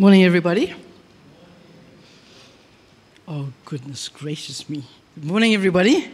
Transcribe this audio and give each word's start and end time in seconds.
Morning, 0.00 0.24
everybody. 0.24 0.74
Oh, 3.28 3.52
goodness 3.66 4.08
gracious 4.08 4.66
me. 4.66 4.82
Good 5.14 5.26
morning, 5.26 5.52
everybody. 5.52 6.10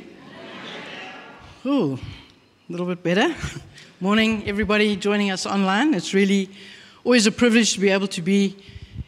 Oh, 1.65 1.97
a 2.69 2.73
little 2.73 2.87
bit 2.87 3.05
better. 3.05 3.33
Morning, 4.01 4.43
everybody 4.49 4.97
joining 4.97 5.31
us 5.31 5.47
online. 5.47 5.95
It's 5.95 6.13
really 6.13 6.51
always 7.05 7.29
a 7.29 7.31
privilege 7.31 7.75
to 7.75 7.81
be 7.81 7.91
able 7.91 8.09
to 8.09 8.21
be 8.23 8.57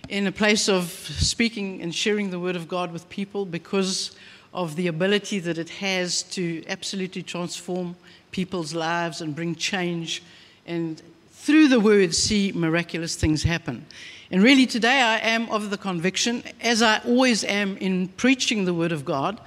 in 0.09 0.29
a 0.29 0.33
place 0.33 0.69
of 0.69 0.85
speaking 0.85 1.83
and 1.83 1.93
sharing 1.93 2.31
the 2.31 2.39
Word 2.39 2.55
of 2.55 2.69
God 2.69 2.93
with 2.93 3.09
people 3.09 3.45
because 3.45 4.13
of 4.55 4.77
the 4.77 4.87
ability 4.87 5.41
that 5.41 5.59
it 5.59 5.71
has 5.71 6.23
to 6.35 6.65
absolutely 6.69 7.25
transform 7.25 7.97
people's 8.31 8.75
lives 8.75 9.23
and 9.23 9.35
bring 9.35 9.57
change 9.57 10.23
and 10.69 11.03
through 11.39 11.69
the 11.69 11.81
Word 11.81 12.15
see 12.15 12.53
miraculous 12.53 13.15
things 13.15 13.45
happen. 13.45 13.87
And 14.31 14.43
really, 14.43 14.67
today 14.67 15.01
I 15.01 15.19
am 15.19 15.49
of 15.51 15.71
the 15.71 15.79
conviction, 15.79 16.43
as 16.61 16.83
I 16.83 16.99
always 17.07 17.45
am 17.45 17.77
in 17.79 18.09
preaching 18.09 18.65
the 18.65 18.75
Word 18.75 18.93
of 18.93 19.05
God, 19.05 19.41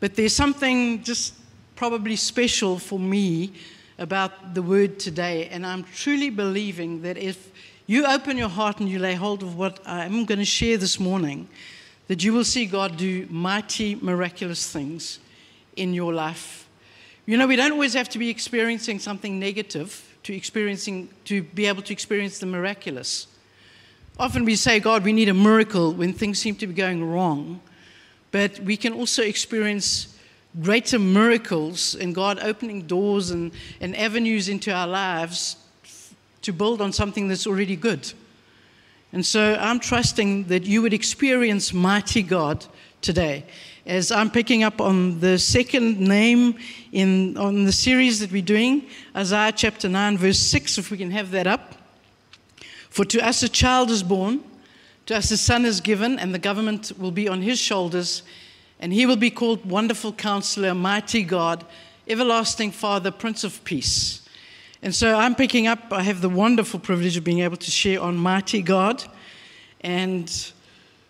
but 0.00 0.16
there's 0.16 0.34
something 0.34 1.02
just 1.02 1.34
probably 1.76 2.16
special 2.16 2.78
for 2.78 2.98
me 2.98 3.52
about 3.98 4.54
the 4.54 4.62
Word 4.62 4.98
today. 4.98 5.48
And 5.48 5.66
I'm 5.66 5.84
truly 5.84 6.30
believing 6.30 7.02
that 7.02 7.18
if 7.18 7.50
you 7.86 8.06
open 8.06 8.36
your 8.36 8.48
heart 8.48 8.80
and 8.80 8.88
you 8.88 8.98
lay 8.98 9.14
hold 9.14 9.42
of 9.42 9.56
what 9.56 9.80
I'm 9.86 10.24
going 10.24 10.38
to 10.38 10.46
share 10.46 10.78
this 10.78 10.98
morning, 10.98 11.46
that 12.08 12.24
you 12.24 12.32
will 12.32 12.44
see 12.44 12.64
God 12.64 12.96
do 12.96 13.26
mighty, 13.30 13.96
miraculous 13.96 14.72
things 14.72 15.18
in 15.76 15.92
your 15.92 16.14
life. 16.14 16.66
You 17.26 17.36
know, 17.36 17.46
we 17.46 17.56
don't 17.56 17.72
always 17.72 17.92
have 17.92 18.08
to 18.08 18.18
be 18.18 18.30
experiencing 18.30 18.98
something 18.98 19.38
negative 19.38 20.07
to 20.28 20.36
experiencing 20.36 21.08
to 21.24 21.42
be 21.42 21.64
able 21.64 21.80
to 21.80 21.90
experience 21.90 22.38
the 22.38 22.44
miraculous. 22.44 23.28
Often 24.18 24.44
we 24.44 24.56
say, 24.56 24.78
God, 24.78 25.02
we 25.02 25.14
need 25.14 25.30
a 25.30 25.32
miracle 25.32 25.94
when 25.94 26.12
things 26.12 26.38
seem 26.38 26.54
to 26.56 26.66
be 26.66 26.74
going 26.74 27.02
wrong. 27.02 27.62
But 28.30 28.60
we 28.60 28.76
can 28.76 28.92
also 28.92 29.22
experience 29.22 30.14
greater 30.60 30.98
miracles 30.98 31.94
and 31.94 32.14
God 32.14 32.40
opening 32.42 32.82
doors 32.82 33.30
and, 33.30 33.52
and 33.80 33.96
avenues 33.96 34.50
into 34.50 34.70
our 34.70 34.86
lives 34.86 35.56
to 36.42 36.52
build 36.52 36.82
on 36.82 36.92
something 36.92 37.28
that's 37.28 37.46
already 37.46 37.74
good. 37.74 38.12
And 39.14 39.24
so 39.24 39.56
I'm 39.58 39.80
trusting 39.80 40.44
that 40.48 40.64
you 40.64 40.82
would 40.82 40.92
experience 40.92 41.72
mighty 41.72 42.22
God 42.22 42.66
today. 43.00 43.44
As 43.86 44.12
I'm 44.12 44.30
picking 44.30 44.62
up 44.62 44.80
on 44.80 45.20
the 45.20 45.38
second 45.38 45.98
name 45.98 46.56
in 46.92 47.36
on 47.36 47.64
the 47.64 47.72
series 47.72 48.20
that 48.20 48.30
we're 48.30 48.42
doing, 48.42 48.86
Isaiah 49.16 49.52
chapter 49.52 49.88
9, 49.88 50.18
verse 50.18 50.38
6, 50.38 50.78
if 50.78 50.90
we 50.90 50.98
can 50.98 51.10
have 51.10 51.30
that 51.30 51.46
up. 51.46 51.74
For 52.90 53.04
to 53.06 53.26
us 53.26 53.42
a 53.42 53.48
child 53.48 53.90
is 53.90 54.02
born, 54.02 54.42
to 55.06 55.16
us 55.16 55.30
a 55.30 55.36
son 55.36 55.64
is 55.64 55.80
given, 55.80 56.18
and 56.18 56.34
the 56.34 56.38
government 56.38 56.92
will 56.98 57.10
be 57.10 57.28
on 57.28 57.42
his 57.42 57.58
shoulders, 57.58 58.22
and 58.80 58.92
he 58.92 59.06
will 59.06 59.16
be 59.16 59.30
called 59.30 59.64
Wonderful 59.64 60.12
Counselor, 60.12 60.74
Mighty 60.74 61.22
God, 61.22 61.64
Everlasting 62.06 62.72
Father, 62.72 63.10
Prince 63.10 63.44
of 63.44 63.62
Peace. 63.64 64.28
And 64.82 64.94
so 64.94 65.16
I'm 65.16 65.34
picking 65.34 65.66
up, 65.66 65.92
I 65.92 66.02
have 66.02 66.20
the 66.20 66.28
wonderful 66.28 66.78
privilege 66.78 67.16
of 67.16 67.24
being 67.24 67.40
able 67.40 67.56
to 67.56 67.70
share 67.70 68.00
on 68.00 68.16
Mighty 68.16 68.62
God. 68.62 69.04
And 69.80 70.52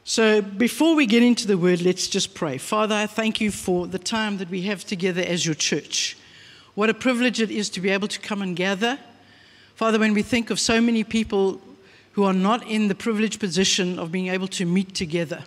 so 0.08 0.40
before 0.40 0.94
we 0.94 1.04
get 1.04 1.22
into 1.22 1.46
the 1.46 1.58
word, 1.58 1.82
let's 1.82 2.08
just 2.08 2.32
pray. 2.32 2.56
Father, 2.56 2.94
I 2.94 3.06
thank 3.06 3.42
you 3.42 3.50
for 3.50 3.86
the 3.86 3.98
time 3.98 4.38
that 4.38 4.48
we 4.48 4.62
have 4.62 4.86
together 4.86 5.20
as 5.20 5.44
your 5.44 5.54
church. 5.54 6.16
What 6.74 6.88
a 6.88 6.94
privilege 6.94 7.42
it 7.42 7.50
is 7.50 7.68
to 7.68 7.82
be 7.82 7.90
able 7.90 8.08
to 8.08 8.18
come 8.18 8.40
and 8.40 8.56
gather. 8.56 8.98
Father, 9.74 9.98
when 9.98 10.14
we 10.14 10.22
think 10.22 10.48
of 10.48 10.58
so 10.58 10.80
many 10.80 11.04
people 11.04 11.60
who 12.12 12.24
are 12.24 12.32
not 12.32 12.66
in 12.66 12.88
the 12.88 12.94
privileged 12.94 13.38
position 13.38 13.98
of 13.98 14.10
being 14.10 14.28
able 14.28 14.48
to 14.48 14.64
meet 14.64 14.94
together. 14.94 15.44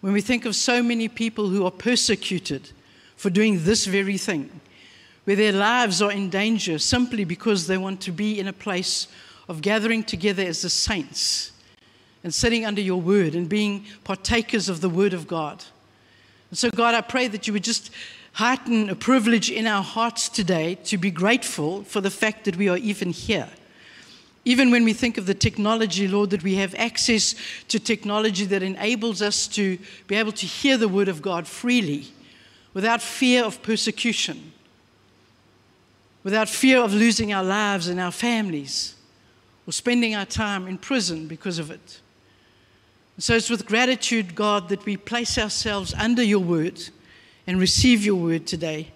When 0.00 0.12
we 0.12 0.20
think 0.20 0.44
of 0.44 0.56
so 0.56 0.82
many 0.82 1.06
people 1.06 1.46
who 1.46 1.64
are 1.64 1.70
persecuted 1.70 2.72
for 3.14 3.30
doing 3.30 3.62
this 3.62 3.86
very 3.86 4.18
thing, 4.18 4.60
where 5.22 5.36
their 5.36 5.52
lives 5.52 6.02
are 6.02 6.10
in 6.10 6.30
danger 6.30 6.80
simply 6.80 7.24
because 7.24 7.68
they 7.68 7.78
want 7.78 8.00
to 8.00 8.10
be 8.10 8.40
in 8.40 8.48
a 8.48 8.52
place 8.52 9.06
of 9.48 9.62
gathering 9.62 10.02
together 10.02 10.42
as 10.42 10.62
the 10.62 10.68
saints 10.68 11.52
and 12.24 12.34
sitting 12.34 12.64
under 12.64 12.80
your 12.80 13.00
word 13.00 13.34
and 13.34 13.48
being 13.48 13.84
partakers 14.02 14.68
of 14.70 14.80
the 14.80 14.88
word 14.88 15.12
of 15.12 15.28
God. 15.28 15.62
And 16.50 16.58
so, 16.58 16.70
God, 16.70 16.94
I 16.94 17.02
pray 17.02 17.28
that 17.28 17.46
you 17.46 17.52
would 17.52 17.62
just 17.62 17.90
heighten 18.32 18.88
a 18.88 18.96
privilege 18.96 19.50
in 19.50 19.66
our 19.66 19.82
hearts 19.82 20.28
today 20.28 20.76
to 20.86 20.96
be 20.96 21.10
grateful 21.10 21.84
for 21.84 22.00
the 22.00 22.10
fact 22.10 22.44
that 22.46 22.56
we 22.56 22.68
are 22.68 22.78
even 22.78 23.10
here. 23.10 23.48
Even 24.46 24.70
when 24.70 24.84
we 24.84 24.92
think 24.92 25.16
of 25.16 25.26
the 25.26 25.34
technology, 25.34 26.08
Lord, 26.08 26.30
that 26.30 26.42
we 26.42 26.56
have 26.56 26.74
access 26.74 27.34
to 27.68 27.78
technology 27.78 28.44
that 28.46 28.62
enables 28.62 29.22
us 29.22 29.46
to 29.48 29.78
be 30.06 30.16
able 30.16 30.32
to 30.32 30.46
hear 30.46 30.76
the 30.76 30.88
word 30.88 31.08
of 31.08 31.22
God 31.22 31.46
freely 31.46 32.06
without 32.74 33.00
fear 33.00 33.44
of 33.44 33.62
persecution, 33.62 34.52
without 36.24 36.48
fear 36.48 36.80
of 36.80 36.92
losing 36.92 37.32
our 37.32 37.44
lives 37.44 37.88
and 37.88 38.00
our 38.00 38.10
families, 38.10 38.96
or 39.66 39.72
spending 39.72 40.14
our 40.14 40.26
time 40.26 40.66
in 40.66 40.76
prison 40.76 41.26
because 41.26 41.58
of 41.58 41.70
it. 41.70 42.00
So 43.18 43.36
it's 43.36 43.50
with 43.50 43.66
gratitude, 43.66 44.34
God, 44.34 44.68
that 44.70 44.84
we 44.84 44.96
place 44.96 45.38
ourselves 45.38 45.94
under 45.94 46.22
your 46.22 46.40
word 46.40 46.82
and 47.46 47.60
receive 47.60 48.04
your 48.04 48.16
word 48.16 48.46
today. 48.46 48.88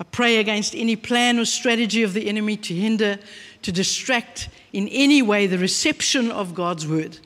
I 0.00 0.04
pray 0.04 0.38
against 0.38 0.74
any 0.74 0.96
plan 0.96 1.38
or 1.38 1.44
strategy 1.44 2.02
of 2.02 2.14
the 2.14 2.28
enemy 2.28 2.56
to 2.56 2.74
hinder, 2.74 3.18
to 3.60 3.70
distract 3.70 4.48
in 4.72 4.88
any 4.88 5.20
way 5.20 5.46
the 5.46 5.58
reception 5.58 6.30
of 6.30 6.54
God's 6.54 6.86
word. 6.86 7.18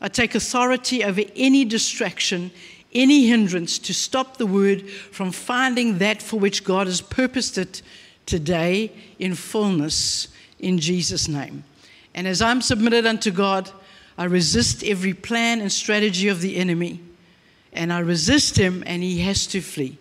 I 0.00 0.08
take 0.08 0.34
authority 0.34 1.04
over 1.04 1.22
any 1.36 1.64
distraction, 1.64 2.50
any 2.94 3.26
hindrance 3.26 3.78
to 3.80 3.92
stop 3.92 4.38
the 4.38 4.46
word 4.46 4.88
from 4.88 5.32
finding 5.32 5.98
that 5.98 6.22
for 6.22 6.38
which 6.38 6.64
God 6.64 6.86
has 6.86 7.02
purposed 7.02 7.58
it 7.58 7.82
today 8.24 8.90
in 9.18 9.34
fullness 9.34 10.28
in 10.58 10.78
Jesus' 10.78 11.28
name. 11.28 11.64
And 12.14 12.26
as 12.26 12.40
I'm 12.40 12.62
submitted 12.62 13.06
unto 13.06 13.30
God, 13.30 13.70
I 14.16 14.24
resist 14.24 14.84
every 14.84 15.14
plan 15.14 15.60
and 15.60 15.72
strategy 15.72 16.28
of 16.28 16.40
the 16.40 16.56
enemy. 16.56 17.00
And 17.72 17.92
I 17.92 17.98
resist 17.98 18.56
him, 18.56 18.84
and 18.86 19.02
he 19.02 19.20
has 19.20 19.46
to 19.48 19.60
flee. 19.60 19.98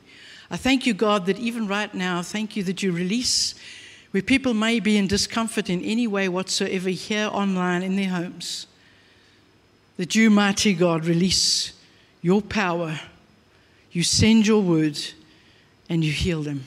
I 0.51 0.57
thank 0.57 0.85
you, 0.85 0.93
God, 0.93 1.25
that 1.25 1.39
even 1.39 1.67
right 1.67 1.91
now, 1.93 2.21
thank 2.21 2.55
you 2.55 2.63
that 2.63 2.83
you 2.83 2.91
release 2.91 3.55
where 4.11 4.21
people 4.21 4.53
may 4.53 4.79
be 4.79 4.97
in 4.97 5.07
discomfort 5.07 5.71
in 5.71 5.81
any 5.81 6.05
way 6.05 6.29
whatsoever 6.29 6.89
here 6.89 7.27
online 7.31 7.81
in 7.81 7.95
their 7.95 8.09
homes, 8.09 8.67
that 9.97 10.13
you, 10.13 10.29
mighty 10.29 10.75
God, 10.75 11.05
release 11.05 11.73
your 12.21 12.39
power, 12.39 12.99
you 13.91 14.03
send 14.03 14.45
your 14.45 14.61
word, 14.61 14.99
and 15.89 16.03
you 16.03 16.11
heal 16.11 16.43
them. 16.43 16.63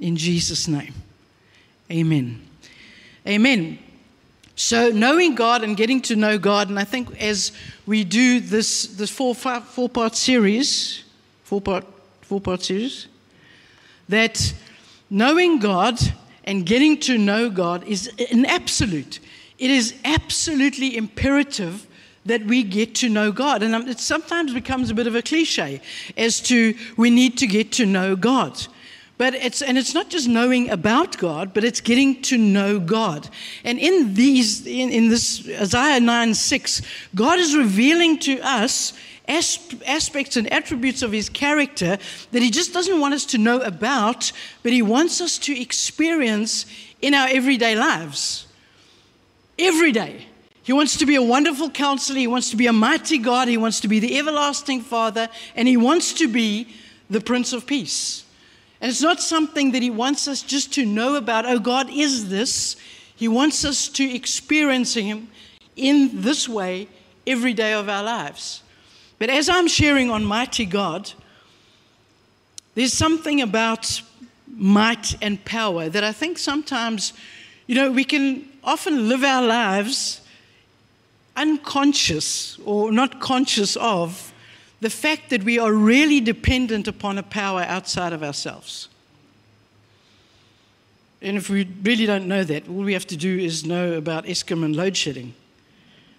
In 0.00 0.16
Jesus' 0.16 0.66
name. 0.66 0.94
Amen. 1.90 2.40
Amen. 3.26 3.78
So, 4.58 4.88
knowing 4.88 5.36
God 5.36 5.62
and 5.62 5.76
getting 5.76 6.00
to 6.02 6.16
know 6.16 6.36
God, 6.36 6.68
and 6.68 6.80
I 6.80 6.84
think 6.84 7.16
as 7.20 7.52
we 7.86 8.02
do 8.02 8.40
this, 8.40 8.88
this 8.88 9.08
four, 9.08 9.32
five, 9.32 9.62
four 9.62 9.88
part 9.88 10.16
series, 10.16 11.04
four 11.44 11.60
part, 11.60 11.84
four 12.22 12.40
part 12.40 12.64
series, 12.64 13.06
that 14.08 14.52
knowing 15.10 15.60
God 15.60 16.00
and 16.42 16.66
getting 16.66 16.98
to 17.02 17.16
know 17.16 17.50
God 17.50 17.84
is 17.84 18.10
an 18.32 18.46
absolute. 18.46 19.20
It 19.60 19.70
is 19.70 19.94
absolutely 20.04 20.96
imperative 20.96 21.86
that 22.26 22.44
we 22.44 22.64
get 22.64 22.96
to 22.96 23.08
know 23.08 23.30
God. 23.30 23.62
And 23.62 23.76
um, 23.76 23.86
it 23.86 24.00
sometimes 24.00 24.52
becomes 24.52 24.90
a 24.90 24.94
bit 24.94 25.06
of 25.06 25.14
a 25.14 25.22
cliche 25.22 25.80
as 26.16 26.40
to 26.42 26.74
we 26.96 27.10
need 27.10 27.38
to 27.38 27.46
get 27.46 27.70
to 27.74 27.86
know 27.86 28.16
God. 28.16 28.66
But 29.18 29.34
it's, 29.34 29.62
and 29.62 29.76
it's 29.76 29.94
not 29.94 30.10
just 30.10 30.28
knowing 30.28 30.70
about 30.70 31.18
God, 31.18 31.52
but 31.52 31.64
it's 31.64 31.80
getting 31.80 32.22
to 32.22 32.38
know 32.38 32.78
God. 32.78 33.28
And 33.64 33.78
in 33.80 34.14
these, 34.14 34.64
in, 34.64 34.90
in 34.90 35.08
this 35.08 35.46
Isaiah 35.60 35.98
9 35.98 36.34
6, 36.34 36.82
God 37.16 37.40
is 37.40 37.56
revealing 37.56 38.20
to 38.20 38.38
us 38.40 38.92
aspects 39.26 40.36
and 40.36 40.50
attributes 40.50 41.02
of 41.02 41.12
his 41.12 41.28
character 41.28 41.98
that 42.30 42.42
he 42.42 42.50
just 42.50 42.72
doesn't 42.72 42.98
want 42.98 43.12
us 43.12 43.26
to 43.26 43.38
know 43.38 43.60
about, 43.60 44.32
but 44.62 44.72
he 44.72 44.80
wants 44.80 45.20
us 45.20 45.36
to 45.36 45.60
experience 45.60 46.64
in 47.02 47.12
our 47.12 47.28
everyday 47.28 47.74
lives. 47.74 48.46
Every 49.58 49.92
day. 49.92 50.26
He 50.62 50.72
wants 50.72 50.96
to 50.98 51.06
be 51.06 51.16
a 51.16 51.22
wonderful 51.22 51.70
counselor. 51.70 52.18
He 52.18 52.26
wants 52.26 52.50
to 52.50 52.56
be 52.56 52.66
a 52.66 52.72
mighty 52.72 53.18
God. 53.18 53.48
He 53.48 53.56
wants 53.56 53.80
to 53.80 53.88
be 53.88 53.98
the 53.98 54.18
everlasting 54.18 54.82
Father. 54.82 55.28
And 55.56 55.66
he 55.66 55.76
wants 55.76 56.12
to 56.14 56.28
be 56.28 56.68
the 57.10 57.20
Prince 57.20 57.52
of 57.52 57.66
Peace. 57.66 58.24
And 58.80 58.90
it's 58.90 59.02
not 59.02 59.20
something 59.20 59.72
that 59.72 59.82
he 59.82 59.90
wants 59.90 60.28
us 60.28 60.42
just 60.42 60.72
to 60.74 60.86
know 60.86 61.16
about, 61.16 61.46
oh, 61.46 61.58
God 61.58 61.90
is 61.90 62.28
this. 62.28 62.76
He 63.16 63.26
wants 63.26 63.64
us 63.64 63.88
to 63.88 64.04
experience 64.04 64.94
him 64.94 65.28
in 65.76 66.22
this 66.22 66.48
way 66.48 66.88
every 67.26 67.54
day 67.54 67.72
of 67.72 67.88
our 67.88 68.04
lives. 68.04 68.62
But 69.18 69.30
as 69.30 69.48
I'm 69.48 69.66
sharing 69.66 70.10
on 70.10 70.24
Mighty 70.24 70.64
God, 70.64 71.12
there's 72.74 72.92
something 72.92 73.40
about 73.40 74.00
might 74.46 75.20
and 75.20 75.44
power 75.44 75.88
that 75.88 76.04
I 76.04 76.12
think 76.12 76.38
sometimes, 76.38 77.12
you 77.66 77.74
know, 77.74 77.90
we 77.90 78.04
can 78.04 78.48
often 78.62 79.08
live 79.08 79.24
our 79.24 79.42
lives 79.42 80.20
unconscious 81.36 82.58
or 82.64 82.90
not 82.92 83.20
conscious 83.20 83.76
of 83.76 84.27
the 84.80 84.90
fact 84.90 85.30
that 85.30 85.42
we 85.42 85.58
are 85.58 85.72
really 85.72 86.20
dependent 86.20 86.86
upon 86.86 87.18
a 87.18 87.22
power 87.22 87.62
outside 87.62 88.12
of 88.12 88.22
ourselves. 88.22 88.88
And 91.20 91.36
if 91.36 91.50
we 91.50 91.68
really 91.82 92.06
don't 92.06 92.28
know 92.28 92.44
that, 92.44 92.68
all 92.68 92.84
we 92.84 92.92
have 92.92 93.06
to 93.08 93.16
do 93.16 93.38
is 93.38 93.66
know 93.66 93.94
about 93.94 94.24
Eskom 94.24 94.64
and 94.64 94.76
load 94.76 94.96
shedding. 94.96 95.34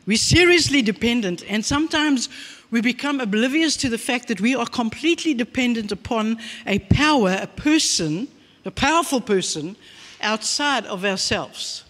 We're 0.06 0.18
seriously 0.18 0.82
dependent, 0.82 1.44
and 1.48 1.64
sometimes 1.64 2.28
we 2.72 2.82
become 2.82 3.22
oblivious 3.22 3.78
to 3.78 3.90
the 3.90 3.98
fact 3.98 4.28
that 4.28 4.42
we 4.42 4.56
are 4.56 4.66
completely 4.66 5.34
dependent 5.34 5.92
upon 5.92 6.38
a 6.68 6.80
power, 6.80 7.38
a 7.42 7.48
person, 7.48 8.28
a 8.66 8.72
powerful 8.72 9.22
person 9.22 9.76
outside 10.22 10.86
of 10.86 11.06
ourselves. 11.06 11.86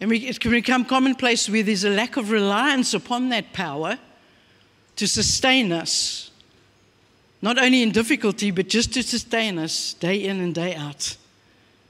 And 0.00 0.08
we, 0.08 0.18
it 0.26 0.40
can 0.40 0.50
become 0.50 0.86
commonplace 0.86 1.48
where 1.48 1.62
there's 1.62 1.84
a 1.84 1.90
lack 1.90 2.16
of 2.16 2.30
reliance 2.30 2.94
upon 2.94 3.28
that 3.28 3.52
power 3.52 3.98
to 5.00 5.08
sustain 5.08 5.72
us, 5.72 6.30
not 7.40 7.56
only 7.56 7.82
in 7.82 7.90
difficulty, 7.90 8.50
but 8.50 8.68
just 8.68 8.92
to 8.92 9.02
sustain 9.02 9.58
us 9.58 9.94
day 9.94 10.14
in 10.24 10.40
and 10.40 10.54
day 10.54 10.74
out. 10.74 11.16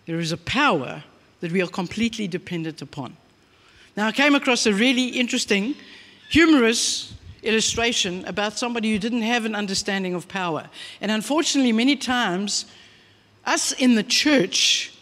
There 0.07 0.21
is 0.21 0.31
a 0.31 0.37
power 0.37 1.03
that 1.41 1.51
we 1.51 1.61
are 1.61 1.67
completely 1.67 2.29
dependent 2.29 2.83
upon. 2.83 3.17
Now, 3.97 4.07
I 4.07 4.13
came 4.13 4.37
across 4.37 4.65
a 4.67 4.73
really 4.73 5.07
interesting, 5.07 5.75
humorous 6.29 7.13
illustration 7.43 8.25
about 8.27 8.57
somebody 8.57 8.93
who 8.93 8.99
didn't 9.01 9.23
have 9.23 9.45
an 9.45 9.57
understanding 9.57 10.15
of 10.15 10.29
power. 10.29 10.71
And 11.01 11.11
unfortunately, 11.11 11.73
many 11.73 11.97
times, 11.97 12.67
us 13.45 13.73
in 13.73 13.97
the 13.97 14.05
church, 14.05 14.95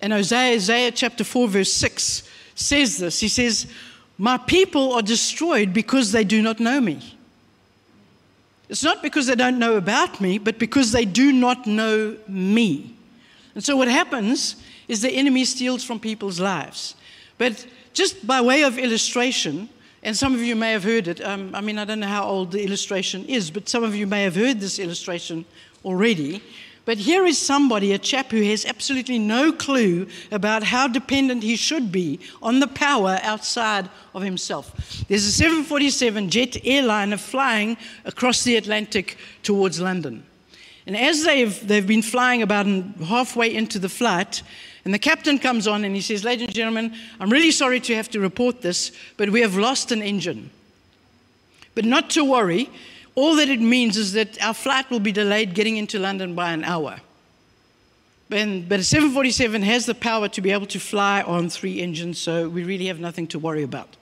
and 0.00 0.14
Isaiah, 0.14 0.54
Isaiah 0.54 0.90
chapter 0.90 1.22
4, 1.22 1.48
verse 1.48 1.72
6 1.74 2.26
says 2.54 2.96
this 2.96 3.20
He 3.20 3.28
says, 3.28 3.66
My 4.16 4.38
people 4.38 4.94
are 4.94 5.02
destroyed 5.02 5.74
because 5.74 6.12
they 6.12 6.24
do 6.24 6.40
not 6.40 6.58
know 6.58 6.80
me. 6.80 7.18
It's 8.72 8.82
not 8.82 9.02
because 9.02 9.26
they 9.26 9.34
don't 9.34 9.58
know 9.58 9.76
about 9.76 10.18
me, 10.18 10.38
but 10.38 10.58
because 10.58 10.92
they 10.92 11.04
do 11.04 11.30
not 11.30 11.66
know 11.66 12.16
me. 12.26 12.96
And 13.54 13.62
so 13.62 13.76
what 13.76 13.86
happens 13.86 14.56
is 14.88 15.02
the 15.02 15.10
enemy 15.10 15.44
steals 15.44 15.84
from 15.84 16.00
people's 16.00 16.40
lives. 16.40 16.94
But 17.36 17.66
just 17.92 18.26
by 18.26 18.40
way 18.40 18.62
of 18.64 18.78
illustration, 18.78 19.68
and 20.02 20.16
some 20.16 20.32
of 20.32 20.40
you 20.40 20.56
may 20.56 20.72
have 20.72 20.84
heard 20.84 21.06
it. 21.06 21.22
Um, 21.22 21.54
I 21.54 21.60
mean, 21.60 21.76
I 21.76 21.84
don't 21.84 22.00
know 22.00 22.06
how 22.06 22.24
old 22.24 22.52
the 22.52 22.64
illustration 22.64 23.26
is, 23.26 23.50
but 23.50 23.68
some 23.68 23.84
of 23.84 23.94
you 23.94 24.06
may 24.06 24.22
have 24.22 24.36
heard 24.36 24.58
this 24.58 24.78
illustration 24.78 25.44
already. 25.84 26.42
But 26.84 26.98
here 26.98 27.24
is 27.24 27.38
somebody, 27.38 27.92
a 27.92 27.98
chap 27.98 28.32
who 28.32 28.42
has 28.42 28.64
absolutely 28.64 29.18
no 29.18 29.52
clue 29.52 30.08
about 30.32 30.64
how 30.64 30.88
dependent 30.88 31.44
he 31.44 31.54
should 31.54 31.92
be 31.92 32.18
on 32.42 32.58
the 32.58 32.66
power 32.66 33.20
outside 33.22 33.88
of 34.14 34.22
himself. 34.22 35.04
There's 35.08 35.24
a 35.24 35.32
747 35.32 36.28
jet 36.28 36.56
airliner 36.64 37.18
flying 37.18 37.76
across 38.04 38.42
the 38.42 38.56
Atlantic 38.56 39.16
towards 39.44 39.80
London. 39.80 40.24
And 40.86 40.96
as 40.96 41.22
they've, 41.22 41.66
they've 41.66 41.86
been 41.86 42.02
flying 42.02 42.42
about 42.42 42.66
halfway 42.66 43.54
into 43.54 43.78
the 43.78 43.88
flight, 43.88 44.42
and 44.84 44.92
the 44.92 44.98
captain 44.98 45.38
comes 45.38 45.68
on 45.68 45.84
and 45.84 45.94
he 45.94 46.00
says, 46.00 46.24
Ladies 46.24 46.46
and 46.46 46.54
gentlemen, 46.54 46.92
I'm 47.20 47.30
really 47.30 47.52
sorry 47.52 47.78
to 47.80 47.94
have 47.94 48.10
to 48.10 48.20
report 48.20 48.62
this, 48.62 48.90
but 49.16 49.30
we 49.30 49.40
have 49.42 49.56
lost 49.56 49.92
an 49.92 50.02
engine. 50.02 50.50
But 51.76 51.84
not 51.84 52.10
to 52.10 52.24
worry, 52.24 52.68
all 53.14 53.36
that 53.36 53.48
it 53.48 53.60
means 53.60 53.96
is 53.96 54.12
that 54.12 54.42
our 54.42 54.54
flight 54.54 54.90
will 54.90 55.00
be 55.00 55.12
delayed 55.12 55.54
getting 55.54 55.76
into 55.76 55.98
London 55.98 56.34
by 56.34 56.52
an 56.52 56.64
hour. 56.64 57.00
But, 58.28 58.68
but 58.68 58.80
a 58.80 58.84
747 58.84 59.62
has 59.62 59.84
the 59.84 59.94
power 59.94 60.28
to 60.28 60.40
be 60.40 60.50
able 60.52 60.66
to 60.66 60.80
fly 60.80 61.20
on 61.22 61.50
three 61.50 61.80
engines, 61.80 62.18
so 62.18 62.48
we 62.48 62.64
really 62.64 62.86
have 62.86 62.98
nothing 62.98 63.26
to 63.28 63.38
worry 63.38 63.62
about. 63.62 63.96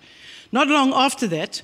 Not 0.52 0.68
long 0.68 0.92
after 0.94 1.26
that, 1.28 1.62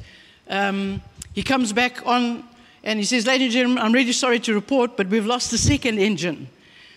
um, 0.48 1.02
he 1.32 1.43
comes 1.43 1.72
back 1.72 2.04
on 2.06 2.44
and 2.82 2.98
he 2.98 3.04
says, 3.04 3.26
Ladies 3.26 3.46
and 3.46 3.52
gentlemen, 3.52 3.82
I'm 3.82 3.92
really 3.92 4.12
sorry 4.12 4.40
to 4.40 4.54
report, 4.54 4.96
but 4.96 5.08
we've 5.08 5.26
lost 5.26 5.50
the 5.50 5.58
second 5.58 5.99
engine. 5.99 6.49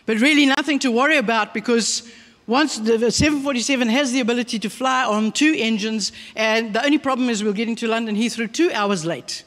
But 0.05 0.19
really, 0.19 0.45
nothing 0.45 0.79
to 0.79 0.91
worry 0.91 1.17
about 1.17 1.53
because 1.53 2.11
once 2.47 2.79
the 2.79 3.11
747 3.11 3.87
has 3.89 4.11
the 4.11 4.21
ability 4.21 4.57
to 4.59 4.69
fly 4.69 5.03
on 5.03 5.31
two 5.31 5.53
engines, 5.55 6.11
and 6.35 6.73
the 6.73 6.83
only 6.83 6.97
problem 6.97 7.29
is 7.29 7.43
we're 7.43 7.53
getting 7.53 7.75
to 7.75 7.87
London 7.87 8.15
Heathrow 8.15 8.51
two 8.51 8.71
hours 8.71 9.05
late. 9.05 9.43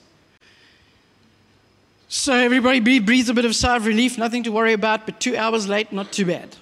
So 2.14 2.34
everybody 2.34 2.98
breathes 3.00 3.30
a 3.30 3.34
bit 3.34 3.46
of 3.46 3.56
sigh 3.56 3.74
of 3.74 3.86
relief, 3.86 4.18
nothing 4.18 4.42
to 4.42 4.52
worry 4.52 4.74
about, 4.74 5.06
but 5.06 5.18
two 5.18 5.34
hours 5.34 5.66
late, 5.66 5.94
not 5.94 6.12
too 6.12 6.26
bad. 6.26 6.54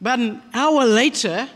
About 0.00 0.20
an 0.20 0.40
hour 0.54 0.84
later, 0.84 1.48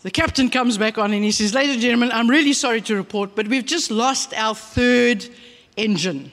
the 0.00 0.10
captain 0.10 0.48
comes 0.48 0.78
back 0.78 0.96
on 0.96 1.12
and 1.12 1.22
he 1.22 1.30
says, 1.30 1.52
Ladies 1.52 1.74
and 1.74 1.82
gentlemen, 1.82 2.10
I'm 2.10 2.30
really 2.30 2.54
sorry 2.54 2.80
to 2.80 2.96
report, 2.96 3.34
but 3.34 3.46
we've 3.46 3.66
just 3.66 3.90
lost 3.90 4.32
our 4.32 4.54
third 4.54 5.28
engine. 5.76 6.32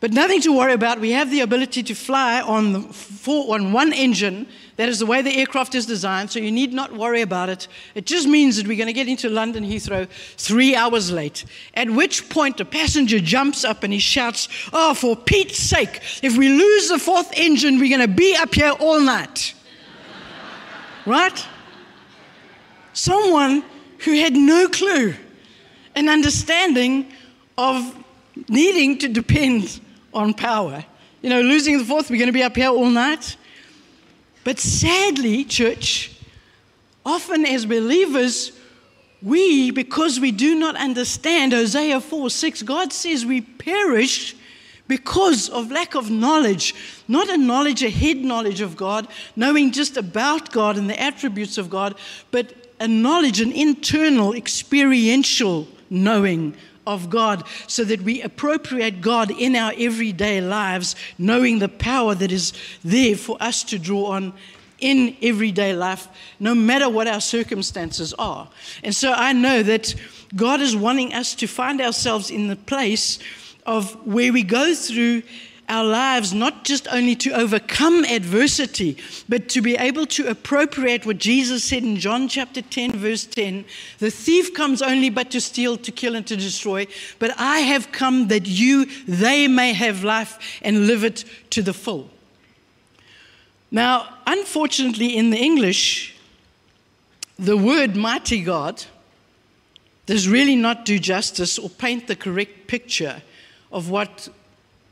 But 0.00 0.14
nothing 0.14 0.40
to 0.40 0.56
worry 0.56 0.72
about. 0.72 1.00
We 1.00 1.10
have 1.10 1.30
the 1.30 1.40
ability 1.40 1.82
to 1.82 1.94
fly 1.94 2.40
on, 2.40 2.72
the, 2.72 2.80
four, 2.80 3.54
on 3.54 3.74
one 3.74 3.92
engine. 3.92 4.46
That 4.76 4.90
is 4.90 4.98
the 4.98 5.06
way 5.06 5.22
the 5.22 5.34
aircraft 5.38 5.74
is 5.74 5.86
designed, 5.86 6.30
so 6.30 6.38
you 6.38 6.52
need 6.52 6.74
not 6.74 6.92
worry 6.92 7.22
about 7.22 7.48
it. 7.48 7.66
It 7.94 8.04
just 8.04 8.28
means 8.28 8.56
that 8.56 8.66
we're 8.66 8.76
going 8.76 8.88
to 8.88 8.92
get 8.92 9.08
into 9.08 9.30
London 9.30 9.64
Heathrow 9.64 10.06
three 10.36 10.76
hours 10.76 11.10
late. 11.10 11.46
At 11.72 11.88
which 11.88 12.28
point, 12.28 12.60
a 12.60 12.64
passenger 12.66 13.18
jumps 13.18 13.64
up 13.64 13.84
and 13.84 13.92
he 13.92 13.98
shouts, 13.98 14.48
Oh, 14.74 14.92
for 14.92 15.16
Pete's 15.16 15.58
sake, 15.58 16.02
if 16.22 16.36
we 16.36 16.50
lose 16.50 16.90
the 16.90 16.98
fourth 16.98 17.32
engine, 17.38 17.78
we're 17.78 17.96
going 17.96 18.06
to 18.06 18.14
be 18.14 18.36
up 18.36 18.54
here 18.54 18.72
all 18.72 19.00
night. 19.00 19.54
right? 21.06 21.46
Someone 22.92 23.64
who 24.00 24.14
had 24.14 24.34
no 24.34 24.68
clue, 24.68 25.14
an 25.94 26.10
understanding 26.10 27.10
of 27.56 27.96
needing 28.48 28.98
to 28.98 29.08
depend 29.08 29.80
on 30.12 30.34
power. 30.34 30.84
You 31.22 31.30
know, 31.30 31.40
losing 31.40 31.78
the 31.78 31.84
fourth, 31.84 32.10
we're 32.10 32.18
going 32.18 32.26
to 32.26 32.32
be 32.32 32.42
up 32.42 32.56
here 32.56 32.68
all 32.68 32.90
night. 32.90 33.38
But 34.46 34.60
sadly, 34.60 35.42
church, 35.42 36.12
often 37.04 37.44
as 37.44 37.66
believers, 37.66 38.52
we, 39.20 39.72
because 39.72 40.20
we 40.20 40.30
do 40.30 40.54
not 40.54 40.76
understand 40.76 41.52
Hosea 41.52 42.00
4 42.00 42.30
6, 42.30 42.62
God 42.62 42.92
says 42.92 43.26
we 43.26 43.40
perish 43.40 44.36
because 44.86 45.48
of 45.48 45.72
lack 45.72 45.96
of 45.96 46.12
knowledge, 46.12 46.76
not 47.08 47.28
a 47.28 47.36
knowledge, 47.36 47.82
a 47.82 47.90
head 47.90 48.18
knowledge 48.18 48.60
of 48.60 48.76
God, 48.76 49.08
knowing 49.34 49.72
just 49.72 49.96
about 49.96 50.52
God 50.52 50.78
and 50.78 50.88
the 50.88 51.02
attributes 51.02 51.58
of 51.58 51.68
God, 51.68 51.96
but 52.30 52.54
a 52.78 52.86
knowledge, 52.86 53.40
an 53.40 53.50
internal, 53.50 54.32
experiential 54.32 55.66
knowing 55.90 56.54
of 56.86 57.10
God 57.10 57.44
so 57.66 57.84
that 57.84 58.02
we 58.02 58.22
appropriate 58.22 59.00
God 59.00 59.30
in 59.30 59.56
our 59.56 59.72
everyday 59.76 60.40
lives, 60.40 60.96
knowing 61.18 61.58
the 61.58 61.68
power 61.68 62.14
that 62.14 62.32
is 62.32 62.52
there 62.84 63.16
for 63.16 63.36
us 63.40 63.64
to 63.64 63.78
draw 63.78 64.06
on 64.12 64.32
in 64.78 65.16
everyday 65.22 65.72
life, 65.74 66.08
no 66.38 66.54
matter 66.54 66.88
what 66.88 67.06
our 67.06 67.20
circumstances 67.20 68.12
are. 68.14 68.48
And 68.82 68.94
so 68.94 69.12
I 69.12 69.32
know 69.32 69.62
that 69.62 69.94
God 70.34 70.60
is 70.60 70.76
wanting 70.76 71.14
us 71.14 71.34
to 71.36 71.46
find 71.46 71.80
ourselves 71.80 72.30
in 72.30 72.48
the 72.48 72.56
place 72.56 73.18
of 73.64 73.94
where 74.06 74.32
we 74.32 74.42
go 74.42 74.74
through 74.74 75.22
our 75.68 75.84
lives 75.84 76.32
not 76.32 76.64
just 76.64 76.86
only 76.88 77.14
to 77.16 77.30
overcome 77.30 78.04
adversity, 78.04 78.96
but 79.28 79.48
to 79.48 79.60
be 79.60 79.76
able 79.76 80.06
to 80.06 80.28
appropriate 80.28 81.04
what 81.04 81.18
Jesus 81.18 81.64
said 81.64 81.82
in 81.82 81.96
John 81.96 82.28
chapter 82.28 82.62
10, 82.62 82.92
verse 82.92 83.24
10 83.26 83.64
The 83.98 84.10
thief 84.10 84.54
comes 84.54 84.82
only 84.82 85.10
but 85.10 85.30
to 85.32 85.40
steal, 85.40 85.76
to 85.78 85.92
kill, 85.92 86.14
and 86.14 86.26
to 86.26 86.36
destroy. 86.36 86.86
But 87.18 87.32
I 87.38 87.60
have 87.60 87.92
come 87.92 88.28
that 88.28 88.46
you, 88.46 88.86
they 89.06 89.48
may 89.48 89.72
have 89.72 90.04
life 90.04 90.38
and 90.62 90.86
live 90.86 91.04
it 91.04 91.24
to 91.50 91.62
the 91.62 91.72
full. 91.72 92.10
Now, 93.70 94.14
unfortunately, 94.26 95.16
in 95.16 95.30
the 95.30 95.38
English, 95.38 96.16
the 97.38 97.56
word 97.56 97.96
mighty 97.96 98.42
God 98.42 98.84
does 100.06 100.28
really 100.28 100.56
not 100.56 100.84
do 100.84 100.98
justice 100.98 101.58
or 101.58 101.68
paint 101.68 102.06
the 102.06 102.16
correct 102.16 102.68
picture 102.68 103.22
of 103.72 103.90
what 103.90 104.28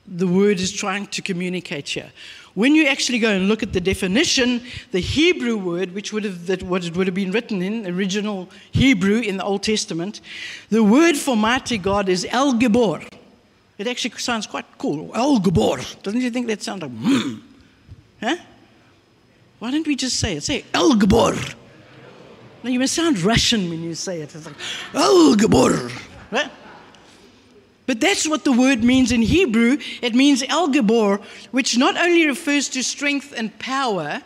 the 0.07 0.27
word 0.27 0.61
is 0.61 0.73
trying 0.73 1.07
to 1.09 1.23
communicate 1.23 1.89
here. 1.89 2.11
When 2.55 2.77
you 2.77 2.87
actually 2.87 3.19
go 3.19 3.31
and 3.31 3.49
look 3.49 3.63
at 3.63 3.73
the 3.73 3.81
definition, 3.81 4.63
the 4.93 5.01
Hebrew 5.01 5.57
word, 5.57 5.93
which 5.93 6.13
would 6.13 6.23
have 6.25 6.47
that 6.47 6.63
what 6.63 6.85
it 6.85 6.97
would 6.97 7.09
have 7.09 7.15
been 7.15 7.33
written 7.33 7.63
in 7.63 7.87
original 7.87 8.49
Hebrew 8.71 9.19
in 9.19 9.39
the 9.39 9.45
Old 9.45 9.65
Testament, 9.65 10.21
the 10.71 10.85
word 10.85 11.17
for 11.17 11.37
mighty 11.37 11.79
God 11.79 12.09
is 12.09 12.27
El 12.31 12.55
Gibor. 12.55 13.07
It 13.77 13.89
actually 13.89 14.17
sounds 14.19 14.47
quite 14.47 14.67
cool. 14.79 15.11
El 15.15 15.41
Gibor. 15.41 16.03
Doesn't 16.03 16.21
you 16.21 16.31
think 16.31 16.47
that 16.47 16.63
sounds 16.63 16.83
like 16.83 16.93
hmm? 16.93 17.41
Huh? 18.21 18.37
Why 19.59 19.71
don't 19.73 19.87
we 19.87 19.97
just 19.97 20.21
say 20.21 20.37
it? 20.37 20.45
Say 20.45 20.65
El 20.73 20.93
Gibor. 20.93 21.55
Now 22.63 22.71
you 22.71 22.79
must 22.79 22.95
sound 22.95 23.21
Russian 23.21 23.69
when 23.69 23.83
you 23.83 23.95
say 23.97 24.21
it. 24.21 24.35
It's 24.35 24.47
like 24.47 24.55
El 24.95 25.35
Gibor. 25.35 25.91
Right? 26.31 26.51
But 27.87 28.01
that's 28.01 28.27
what 28.27 28.45
the 28.45 28.53
word 28.53 28.83
means 28.83 29.13
in 29.13 29.23
Hebrew. 29.23 29.79
It 30.01 30.15
means 30.15 30.43
El 30.49 30.69
Gibor, 30.69 31.23
which 31.51 31.77
not 31.77 31.97
only 31.97 32.27
refers 32.27 32.69
to 32.71 32.83
strength 32.83 33.35
and 33.37 33.57
power, 33.59 34.23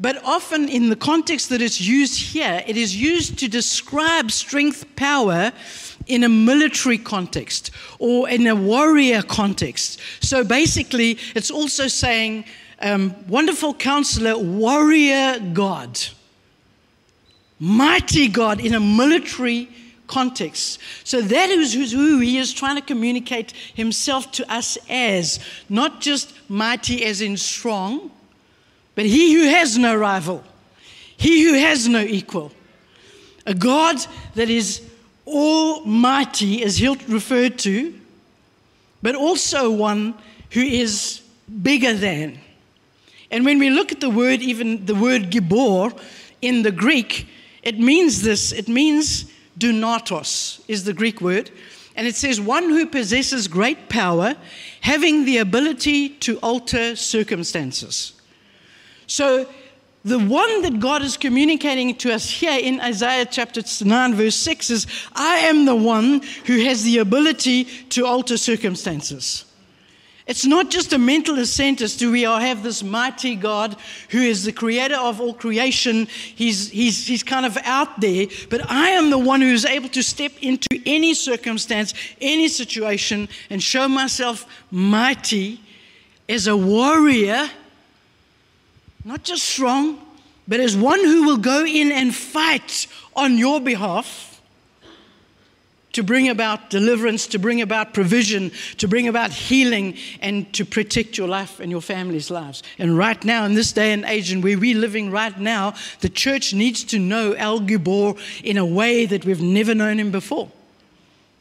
But 0.00 0.22
often, 0.24 0.68
in 0.68 0.90
the 0.90 0.96
context 0.96 1.48
that 1.48 1.60
it's 1.60 1.80
used 1.80 2.20
here, 2.20 2.62
it 2.66 2.76
is 2.76 2.94
used 2.94 3.38
to 3.40 3.48
describe 3.48 4.30
strength, 4.30 4.84
power 4.94 5.52
in 6.06 6.22
a 6.22 6.28
military 6.28 6.98
context 6.98 7.72
or 7.98 8.28
in 8.28 8.46
a 8.46 8.54
warrior 8.54 9.22
context. 9.22 10.00
So 10.20 10.44
basically, 10.44 11.18
it's 11.34 11.50
also 11.50 11.88
saying, 11.88 12.44
um, 12.80 13.12
wonderful 13.26 13.74
counselor, 13.74 14.38
warrior 14.38 15.40
God, 15.52 15.98
mighty 17.58 18.28
God 18.28 18.60
in 18.60 18.74
a 18.74 18.80
military 18.80 19.68
context. 20.08 20.80
So 21.04 21.20
that 21.20 21.50
is 21.50 21.92
who 21.92 22.18
he 22.18 22.38
is 22.38 22.52
trying 22.52 22.76
to 22.76 22.82
communicate 22.82 23.52
himself 23.52 24.32
to 24.32 24.52
us 24.52 24.76
as, 24.90 25.38
not 25.68 26.00
just 26.00 26.34
mighty 26.50 27.04
as 27.04 27.20
in 27.20 27.36
strong 27.36 28.10
but 28.98 29.06
he 29.06 29.32
who 29.32 29.44
has 29.44 29.78
no 29.78 29.94
rival, 29.94 30.42
he 31.16 31.44
who 31.44 31.54
has 31.54 31.86
no 31.86 32.00
equal, 32.00 32.50
a 33.46 33.54
God 33.54 33.96
that 34.34 34.50
is 34.50 34.82
almighty, 35.24 36.64
as 36.64 36.78
he'll 36.78 36.96
referred 37.06 37.60
to, 37.60 37.94
but 39.00 39.14
also 39.14 39.70
one 39.70 40.14
who 40.50 40.62
is 40.62 41.22
bigger 41.62 41.94
than. 41.94 42.40
And 43.30 43.44
when 43.44 43.60
we 43.60 43.70
look 43.70 43.92
at 43.92 44.00
the 44.00 44.10
word, 44.10 44.42
even 44.42 44.84
the 44.84 44.96
word 44.96 45.30
gibor 45.30 45.96
in 46.42 46.64
the 46.64 46.72
Greek, 46.72 47.28
it 47.62 47.78
means 47.78 48.22
this 48.22 48.50
it 48.50 48.66
means 48.66 49.30
dunatos, 49.58 50.60
is 50.68 50.84
the 50.84 50.92
Greek 50.92 51.20
word. 51.20 51.50
And 51.96 52.06
it 52.06 52.14
says, 52.14 52.40
one 52.40 52.64
who 52.64 52.86
possesses 52.86 53.48
great 53.48 53.88
power, 53.88 54.36
having 54.80 55.24
the 55.24 55.38
ability 55.38 56.10
to 56.20 56.38
alter 56.38 56.94
circumstances. 56.94 58.12
So, 59.06 59.48
the 60.04 60.18
one 60.18 60.62
that 60.62 60.78
God 60.78 61.02
is 61.02 61.16
communicating 61.16 61.94
to 61.96 62.14
us 62.14 62.30
here 62.30 62.58
in 62.58 62.80
Isaiah 62.80 63.26
chapter 63.26 63.62
9, 63.84 64.14
verse 64.14 64.36
6 64.36 64.70
is 64.70 64.86
I 65.12 65.38
am 65.38 65.64
the 65.64 65.74
one 65.74 66.22
who 66.46 66.60
has 66.60 66.84
the 66.84 66.98
ability 66.98 67.64
to 67.64 68.06
alter 68.06 68.36
circumstances. 68.36 69.44
It's 70.28 70.44
not 70.44 70.70
just 70.70 70.92
a 70.92 70.98
mental 70.98 71.38
assent 71.38 71.80
as 71.80 71.96
to 71.96 72.12
we 72.12 72.22
have 72.22 72.62
this 72.62 72.82
mighty 72.82 73.34
God 73.34 73.76
who 74.10 74.20
is 74.20 74.44
the 74.44 74.52
creator 74.52 74.96
of 74.96 75.20
all 75.20 75.34
creation. 75.34 76.06
He's, 76.06 76.70
he's, 76.70 77.06
he's 77.06 77.22
kind 77.22 77.46
of 77.46 77.56
out 77.64 78.00
there, 78.00 78.26
but 78.50 78.70
I 78.70 78.90
am 78.90 79.10
the 79.10 79.18
one 79.18 79.40
who 79.40 79.52
is 79.52 79.64
able 79.64 79.88
to 79.88 80.02
step 80.02 80.32
into 80.42 80.68
any 80.84 81.14
circumstance, 81.14 81.94
any 82.20 82.48
situation, 82.48 83.28
and 83.48 83.62
show 83.62 83.88
myself 83.88 84.46
mighty 84.70 85.60
as 86.28 86.46
a 86.46 86.56
warrior 86.56 87.48
not 89.08 89.24
just 89.24 89.46
strong, 89.46 89.98
but 90.46 90.60
as 90.60 90.76
one 90.76 91.00
who 91.00 91.24
will 91.24 91.38
go 91.38 91.64
in 91.64 91.90
and 91.90 92.14
fight 92.14 92.86
on 93.16 93.38
your 93.38 93.58
behalf 93.58 94.27
to 95.92 96.02
bring 96.02 96.28
about 96.28 96.70
deliverance, 96.70 97.26
to 97.28 97.38
bring 97.38 97.60
about 97.60 97.94
provision, 97.94 98.50
to 98.76 98.86
bring 98.86 99.08
about 99.08 99.30
healing, 99.30 99.96
and 100.20 100.52
to 100.54 100.64
protect 100.64 101.16
your 101.16 101.28
life 101.28 101.60
and 101.60 101.70
your 101.70 101.80
family's 101.80 102.30
lives. 102.30 102.62
And 102.78 102.96
right 102.96 103.22
now, 103.24 103.44
in 103.44 103.54
this 103.54 103.72
day 103.72 103.92
and 103.92 104.04
age, 104.04 104.30
and 104.30 104.42
where 104.44 104.58
we're 104.58 104.78
living 104.78 105.10
right 105.10 105.38
now, 105.38 105.74
the 106.00 106.08
church 106.08 106.52
needs 106.52 106.84
to 106.84 106.98
know 106.98 107.32
El 107.32 107.60
Gibor 107.60 108.18
in 108.44 108.58
a 108.58 108.66
way 108.66 109.06
that 109.06 109.24
we've 109.24 109.42
never 109.42 109.74
known 109.74 109.98
him 109.98 110.10
before. 110.10 110.50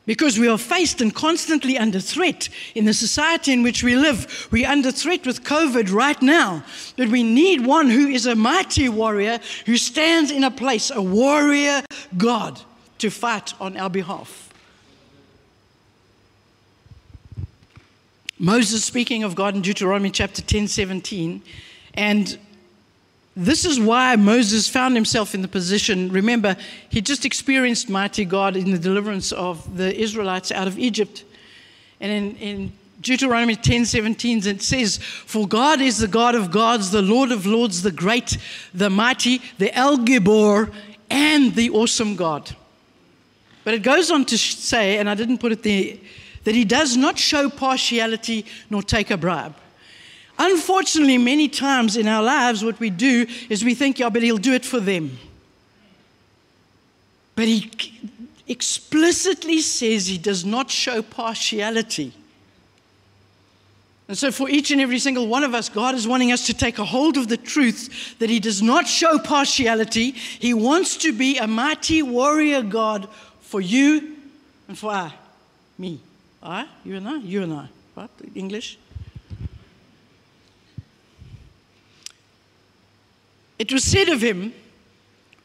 Because 0.06 0.39
we 0.39 0.48
are 0.48 0.58
faced 0.58 1.01
and 1.01 1.13
constantly 1.13 1.77
under 1.77 2.00
threat 2.00 2.48
in 2.75 2.86
the 2.86 2.94
society 2.94 3.51
in 3.51 3.62
which 3.62 3.84
we 3.84 3.98
live. 3.98 4.48
We're 4.51 4.70
under 4.70 4.89
threat 4.89 5.27
with 5.27 5.44
COVID 5.44 5.92
right 5.92 6.20
now. 6.22 6.63
But 6.96 7.10
we 7.10 7.24
need 7.24 7.66
one 7.66 7.89
who 7.89 8.08
is 8.08 8.25
a 8.25 8.34
mighty 8.34 8.88
warrior 8.88 9.42
who 9.66 9.75
stands 9.75 10.32
in 10.32 10.46
a 10.46 10.50
place, 10.50 10.92
a 10.92 11.01
warrior 11.01 11.84
God, 12.18 12.62
to 13.00 13.10
fight 13.10 13.54
on 13.60 13.77
our 13.77 13.89
behalf. 13.89 14.48
Moses 18.39 18.84
speaking 18.84 19.24
of 19.24 19.34
God 19.34 19.56
in 19.56 19.62
Deuteronomy 19.62 20.12
chapter 20.12 20.42
10 20.42 20.68
17, 20.68 21.42
and 21.96 22.38
this 23.36 23.66
is 23.66 23.80
why 23.80 24.16
Moses 24.16 24.68
found 24.68 24.96
himself 24.96 25.36
in 25.36 25.42
the 25.44 25.48
position. 25.48 26.12
Remember, 26.12 26.56
he 26.89 27.01
just 27.01 27.25
experienced 27.25 27.89
mighty 27.89 28.25
God 28.25 28.56
in 28.56 28.72
the 28.72 28.80
deliverance 28.80 29.32
of 29.32 29.77
the 29.77 29.96
Israelites 29.96 30.51
out 30.51 30.68
of 30.68 30.80
Egypt. 30.80 31.24
And 32.00 32.12
in, 32.12 32.36
in 32.38 32.74
Deuteronomy 33.01 33.56
10 33.56 33.86
17, 33.86 34.48
it 34.48 34.62
says, 34.62 34.98
For 34.98 35.48
God 35.48 35.82
is 35.82 36.00
the 36.00 36.08
God 36.08 36.36
of 36.36 36.51
gods, 36.51 36.92
the 36.92 37.01
Lord 37.01 37.32
of 37.32 37.46
lords, 37.46 37.84
the 37.84 37.92
great, 37.92 38.38
the 38.74 38.89
mighty, 38.89 39.42
the 39.60 39.74
El 39.75 40.00
Gibor, 40.00 40.72
and 41.10 41.54
the 41.56 41.70
awesome 41.70 42.16
God. 42.16 42.56
But 43.67 43.74
it 43.74 43.83
goes 43.83 44.12
on 44.12 44.24
to 44.27 44.38
say, 44.38 44.97
and 44.97 45.09
I 45.09 45.13
didn't 45.13 45.39
put 45.39 45.51
it 45.51 45.62
there, 45.62 45.97
that 46.45 46.55
he 46.55 46.63
does 46.63 46.95
not 46.95 47.19
show 47.19 47.50
partiality 47.50 48.45
nor 48.69 48.81
take 48.81 49.12
a 49.12 49.17
bribe. 49.17 49.57
Unfortunately, 50.39 51.17
many 51.17 51.50
times 51.50 51.97
in 51.97 52.07
our 52.07 52.24
lives, 52.24 52.63
what 52.63 52.79
we 52.79 52.89
do 52.89 53.25
is 53.50 53.65
we 53.65 53.75
think, 53.75 54.00
yeah, 54.00 54.07
but 54.07 54.24
he'll 54.24 54.38
do 54.38 54.53
it 54.53 54.63
for 54.63 54.79
them. 54.79 55.17
But 57.36 57.50
he 57.50 57.69
explicitly 58.47 59.59
says 59.59 60.07
he 60.07 60.17
does 60.17 60.45
not 60.45 60.71
show 60.71 61.01
partiality. 61.01 62.13
And 64.07 64.17
so, 64.17 64.31
for 64.31 64.47
each 64.47 64.71
and 64.71 64.79
every 64.79 65.00
single 65.00 65.27
one 65.27 65.43
of 65.43 65.53
us, 65.53 65.67
God 65.67 65.93
is 65.93 66.07
wanting 66.07 66.31
us 66.31 66.45
to 66.45 66.53
take 66.53 66.79
a 66.79 66.86
hold 66.86 67.17
of 67.17 67.27
the 67.27 67.36
truth 67.36 68.17
that 68.19 68.29
He 68.29 68.39
does 68.39 68.62
not 68.62 68.88
show 68.88 69.19
partiality. 69.19 70.12
He 70.12 70.53
wants 70.53 70.95
to 70.97 71.12
be 71.12 71.38
a 71.38 71.45
mighty 71.45 72.01
warrior 72.01 72.62
God 72.62 73.09
for 73.48 73.62
you 73.62 74.18
and 74.68 74.77
for 74.77 74.92
I, 74.92 75.13
me. 75.77 76.01
I, 76.44 76.68
you 76.84 76.98
and 76.98 77.08
I, 77.08 77.18
you 77.18 77.44
and 77.44 77.54
I. 77.54 77.70
What? 77.94 78.10
English? 78.36 78.77
It 83.58 83.72
was 83.72 83.84
said 83.84 84.10
of 84.10 84.22
him 84.22 84.54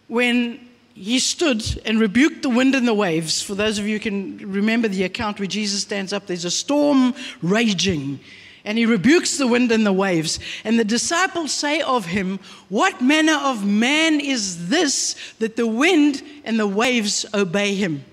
when 0.08 0.68
he 0.94 1.18
stood 1.18 1.62
and 1.86 1.98
rebuked 1.98 2.42
the 2.42 2.50
wind 2.50 2.74
and 2.74 2.86
the 2.86 2.92
waves. 2.92 3.40
For 3.40 3.54
those 3.54 3.78
of 3.78 3.86
you 3.86 3.94
who 3.98 4.00
can 4.00 4.52
remember 4.52 4.88
the 4.88 5.04
account 5.04 5.38
where 5.38 5.46
Jesus 5.46 5.82
stands 5.82 6.12
up, 6.12 6.26
there's 6.26 6.44
a 6.44 6.50
storm 6.50 7.14
raging, 7.40 8.20
and 8.64 8.78
he 8.78 8.86
rebukes 8.86 9.36
the 9.36 9.46
wind 9.46 9.72
and 9.72 9.84
the 9.84 9.92
waves. 9.92 10.38
And 10.64 10.78
the 10.78 10.84
disciples 10.84 11.52
say 11.52 11.80
of 11.80 12.06
him, 12.06 12.38
What 12.68 13.00
manner 13.00 13.38
of 13.42 13.66
man 13.66 14.20
is 14.20 14.68
this 14.68 15.16
that 15.38 15.56
the 15.56 15.66
wind 15.66 16.22
and 16.44 16.58
the 16.58 16.66
waves 16.66 17.26
obey 17.34 17.74
him? 17.74 18.04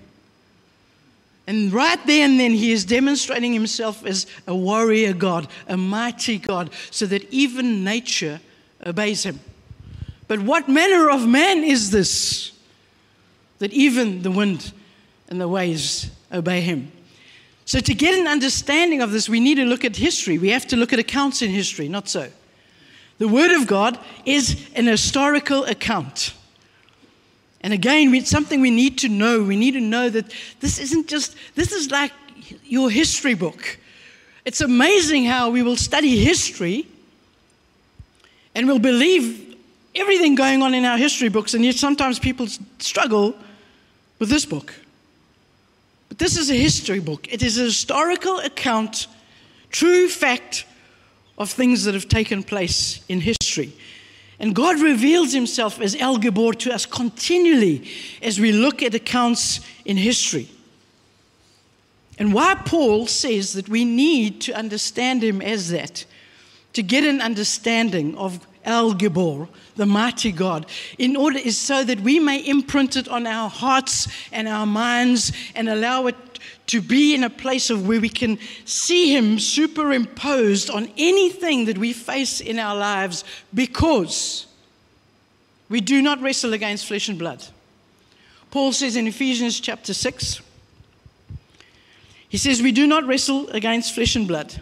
And 1.46 1.72
right 1.72 1.98
there 2.06 2.24
and 2.24 2.38
then, 2.38 2.52
he 2.52 2.70
is 2.70 2.84
demonstrating 2.84 3.52
himself 3.52 4.04
as 4.04 4.26
a 4.46 4.54
warrior 4.54 5.12
God, 5.12 5.48
a 5.66 5.76
mighty 5.76 6.38
God, 6.38 6.70
so 6.90 7.06
that 7.06 7.32
even 7.32 7.82
nature 7.82 8.40
obeys 8.86 9.24
him. 9.24 9.40
But 10.28 10.40
what 10.40 10.68
manner 10.68 11.10
of 11.10 11.26
man 11.26 11.64
is 11.64 11.90
this 11.90 12.52
that 13.58 13.72
even 13.72 14.22
the 14.22 14.30
wind 14.30 14.72
and 15.28 15.40
the 15.40 15.48
waves 15.48 16.10
obey 16.32 16.60
him? 16.60 16.92
So, 17.70 17.78
to 17.78 17.94
get 17.94 18.18
an 18.18 18.26
understanding 18.26 19.00
of 19.00 19.12
this, 19.12 19.28
we 19.28 19.38
need 19.38 19.54
to 19.54 19.64
look 19.64 19.84
at 19.84 19.94
history. 19.94 20.38
We 20.38 20.48
have 20.48 20.66
to 20.66 20.76
look 20.76 20.92
at 20.92 20.98
accounts 20.98 21.40
in 21.40 21.52
history, 21.52 21.88
not 21.88 22.08
so. 22.08 22.28
The 23.18 23.28
Word 23.28 23.52
of 23.52 23.68
God 23.68 23.96
is 24.26 24.68
an 24.74 24.88
historical 24.88 25.62
account. 25.66 26.34
And 27.60 27.72
again, 27.72 28.12
it's 28.12 28.28
something 28.28 28.60
we 28.60 28.72
need 28.72 28.98
to 28.98 29.08
know. 29.08 29.44
We 29.44 29.54
need 29.54 29.74
to 29.74 29.80
know 29.80 30.10
that 30.10 30.34
this 30.58 30.80
isn't 30.80 31.06
just, 31.06 31.36
this 31.54 31.70
is 31.70 31.92
like 31.92 32.10
your 32.64 32.90
history 32.90 33.34
book. 33.34 33.78
It's 34.44 34.60
amazing 34.60 35.26
how 35.26 35.50
we 35.50 35.62
will 35.62 35.76
study 35.76 36.16
history 36.24 36.88
and 38.56 38.66
we'll 38.66 38.80
believe 38.80 39.56
everything 39.94 40.34
going 40.34 40.60
on 40.60 40.74
in 40.74 40.84
our 40.84 40.98
history 40.98 41.28
books, 41.28 41.54
and 41.54 41.64
yet 41.64 41.76
sometimes 41.76 42.18
people 42.18 42.48
struggle 42.80 43.36
with 44.18 44.28
this 44.28 44.44
book. 44.44 44.74
This 46.20 46.36
is 46.36 46.50
a 46.50 46.54
history 46.54 47.00
book, 47.00 47.32
it 47.32 47.42
is 47.42 47.58
a 47.58 47.62
historical 47.62 48.40
account, 48.40 49.06
true 49.70 50.06
fact 50.06 50.66
of 51.38 51.50
things 51.50 51.84
that 51.84 51.94
have 51.94 52.10
taken 52.10 52.42
place 52.42 53.02
in 53.08 53.22
history. 53.22 53.72
And 54.38 54.54
God 54.54 54.82
reveals 54.82 55.32
himself 55.32 55.80
as 55.80 55.96
El 55.96 56.18
Gibor 56.18 56.54
to 56.58 56.74
us 56.74 56.84
continually 56.84 57.88
as 58.20 58.38
we 58.38 58.52
look 58.52 58.82
at 58.82 58.94
accounts 58.94 59.60
in 59.86 59.96
history. 59.96 60.50
And 62.18 62.34
why 62.34 62.54
Paul 62.66 63.06
says 63.06 63.54
that 63.54 63.70
we 63.70 63.86
need 63.86 64.42
to 64.42 64.52
understand 64.52 65.24
him 65.24 65.40
as 65.40 65.70
that, 65.70 66.04
to 66.74 66.82
get 66.82 67.02
an 67.02 67.22
understanding 67.22 68.14
of 68.18 68.46
El 68.64 68.94
Gibor, 68.94 69.48
the 69.76 69.86
mighty 69.86 70.32
God, 70.32 70.66
in 70.98 71.16
order 71.16 71.38
is 71.38 71.56
so 71.56 71.84
that 71.84 72.00
we 72.00 72.18
may 72.18 72.38
imprint 72.46 72.96
it 72.96 73.08
on 73.08 73.26
our 73.26 73.48
hearts 73.48 74.08
and 74.32 74.46
our 74.46 74.66
minds 74.66 75.32
and 75.54 75.68
allow 75.68 76.06
it 76.06 76.16
to 76.66 76.80
be 76.80 77.14
in 77.14 77.24
a 77.24 77.30
place 77.30 77.70
of 77.70 77.88
where 77.88 78.00
we 78.00 78.08
can 78.08 78.38
see 78.64 79.14
Him 79.16 79.38
superimposed 79.38 80.70
on 80.70 80.88
anything 80.96 81.64
that 81.64 81.78
we 81.78 81.92
face 81.92 82.40
in 82.40 82.58
our 82.58 82.76
lives 82.76 83.24
because 83.52 84.46
We 85.70 85.80
do 85.80 86.02
not 86.02 86.20
wrestle 86.20 86.52
against 86.52 86.84
flesh 86.84 87.08
and 87.08 87.18
blood. 87.18 87.46
Paul 88.50 88.72
says 88.72 88.96
in 88.96 89.06
Ephesians 89.06 89.60
chapter 89.60 89.94
6, 89.94 90.40
he 92.28 92.36
says, 92.36 92.60
We 92.60 92.72
do 92.72 92.88
not 92.88 93.06
wrestle 93.06 93.48
against 93.50 93.94
flesh 93.94 94.16
and 94.16 94.26
blood, 94.26 94.60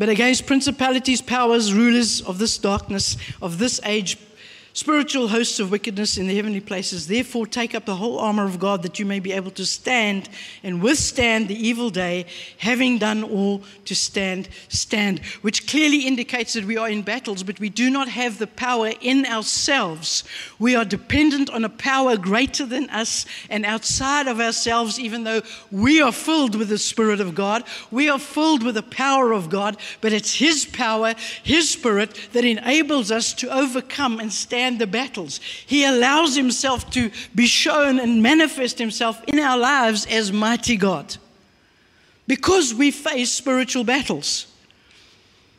but 0.00 0.08
against 0.08 0.46
principalities, 0.46 1.20
powers, 1.20 1.74
rulers 1.74 2.22
of 2.22 2.38
this 2.38 2.56
darkness, 2.56 3.18
of 3.42 3.58
this 3.58 3.82
age, 3.84 4.16
spiritual 4.72 5.28
hosts 5.28 5.58
of 5.58 5.70
wickedness 5.70 6.16
in 6.16 6.26
the 6.26 6.36
heavenly 6.36 6.60
places. 6.60 7.06
Therefore, 7.06 7.46
take 7.46 7.74
up 7.74 7.84
the 7.84 7.96
whole 7.96 8.18
armor 8.18 8.44
of 8.44 8.58
God 8.58 8.82
that 8.82 8.98
you 8.98 9.06
may 9.06 9.20
be 9.20 9.32
able 9.32 9.50
to 9.52 9.66
stand 9.66 10.28
and 10.62 10.82
withstand 10.82 11.48
the 11.48 11.54
evil 11.54 11.90
day, 11.90 12.26
having 12.58 12.98
done 12.98 13.24
all 13.24 13.62
to 13.86 13.94
stand, 13.94 14.48
stand. 14.68 15.18
Which 15.42 15.66
clearly 15.66 16.06
indicates 16.06 16.52
that 16.52 16.64
we 16.64 16.76
are 16.76 16.88
in 16.88 17.02
battles, 17.02 17.42
but 17.42 17.58
we 17.58 17.68
do 17.68 17.90
not 17.90 18.08
have 18.08 18.38
the 18.38 18.46
power 18.46 18.92
in 19.00 19.26
ourselves. 19.26 20.24
We 20.58 20.76
are 20.76 20.84
dependent 20.84 21.50
on 21.50 21.64
a 21.64 21.68
power 21.68 22.16
greater 22.16 22.64
than 22.64 22.88
us 22.90 23.26
and 23.48 23.66
outside 23.66 24.28
of 24.28 24.40
ourselves, 24.40 25.00
even 25.00 25.24
though 25.24 25.42
we 25.70 26.00
are 26.00 26.12
filled 26.12 26.54
with 26.54 26.68
the 26.68 26.78
Spirit 26.78 27.20
of 27.20 27.34
God. 27.34 27.64
We 27.90 28.08
are 28.08 28.18
filled 28.18 28.62
with 28.62 28.76
the 28.76 28.82
power 28.82 29.32
of 29.32 29.50
God, 29.50 29.76
but 30.00 30.12
it's 30.12 30.34
His 30.34 30.64
power, 30.64 31.14
His 31.42 31.68
Spirit, 31.68 32.16
that 32.32 32.44
enables 32.44 33.10
us 33.10 33.32
to 33.34 33.52
overcome 33.52 34.20
and 34.20 34.32
stand 34.32 34.59
the 34.68 34.86
battles. 34.86 35.40
He 35.66 35.84
allows 35.84 36.36
himself 36.36 36.90
to 36.90 37.10
be 37.34 37.46
shown 37.46 37.98
and 37.98 38.22
manifest 38.22 38.78
himself 38.78 39.22
in 39.24 39.38
our 39.38 39.58
lives 39.58 40.06
as 40.06 40.32
mighty 40.32 40.76
God 40.76 41.16
because 42.26 42.72
we 42.72 42.90
face 42.90 43.32
spiritual 43.32 43.84
battles. 43.84 44.46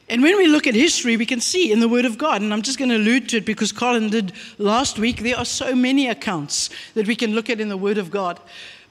And 0.08 0.22
when 0.22 0.38
we 0.38 0.48
look 0.48 0.68
at 0.68 0.76
history, 0.76 1.16
we 1.16 1.26
can 1.26 1.40
see 1.40 1.72
in 1.72 1.80
the 1.80 1.88
Word 1.88 2.06
of 2.06 2.18
God, 2.18 2.42
and 2.42 2.54
I'm 2.54 2.62
just 2.62 2.78
going 2.78 2.90
to 2.90 2.98
allude 2.98 3.30
to 3.30 3.38
it 3.38 3.46
because 3.46 3.72
Colin 3.72 4.10
did 4.10 4.34
last 4.58 5.00
week, 5.00 5.24
there 5.24 5.38
are 5.38 5.46
so 5.46 5.74
many 5.74 6.08
accounts 6.08 6.70
that 6.96 7.08
we 7.08 7.16
can 7.16 7.34
look 7.34 7.50
at 7.50 7.62
in 7.62 7.70
the 7.70 7.78
Word 7.78 7.98
of 7.98 8.12
God. 8.12 8.40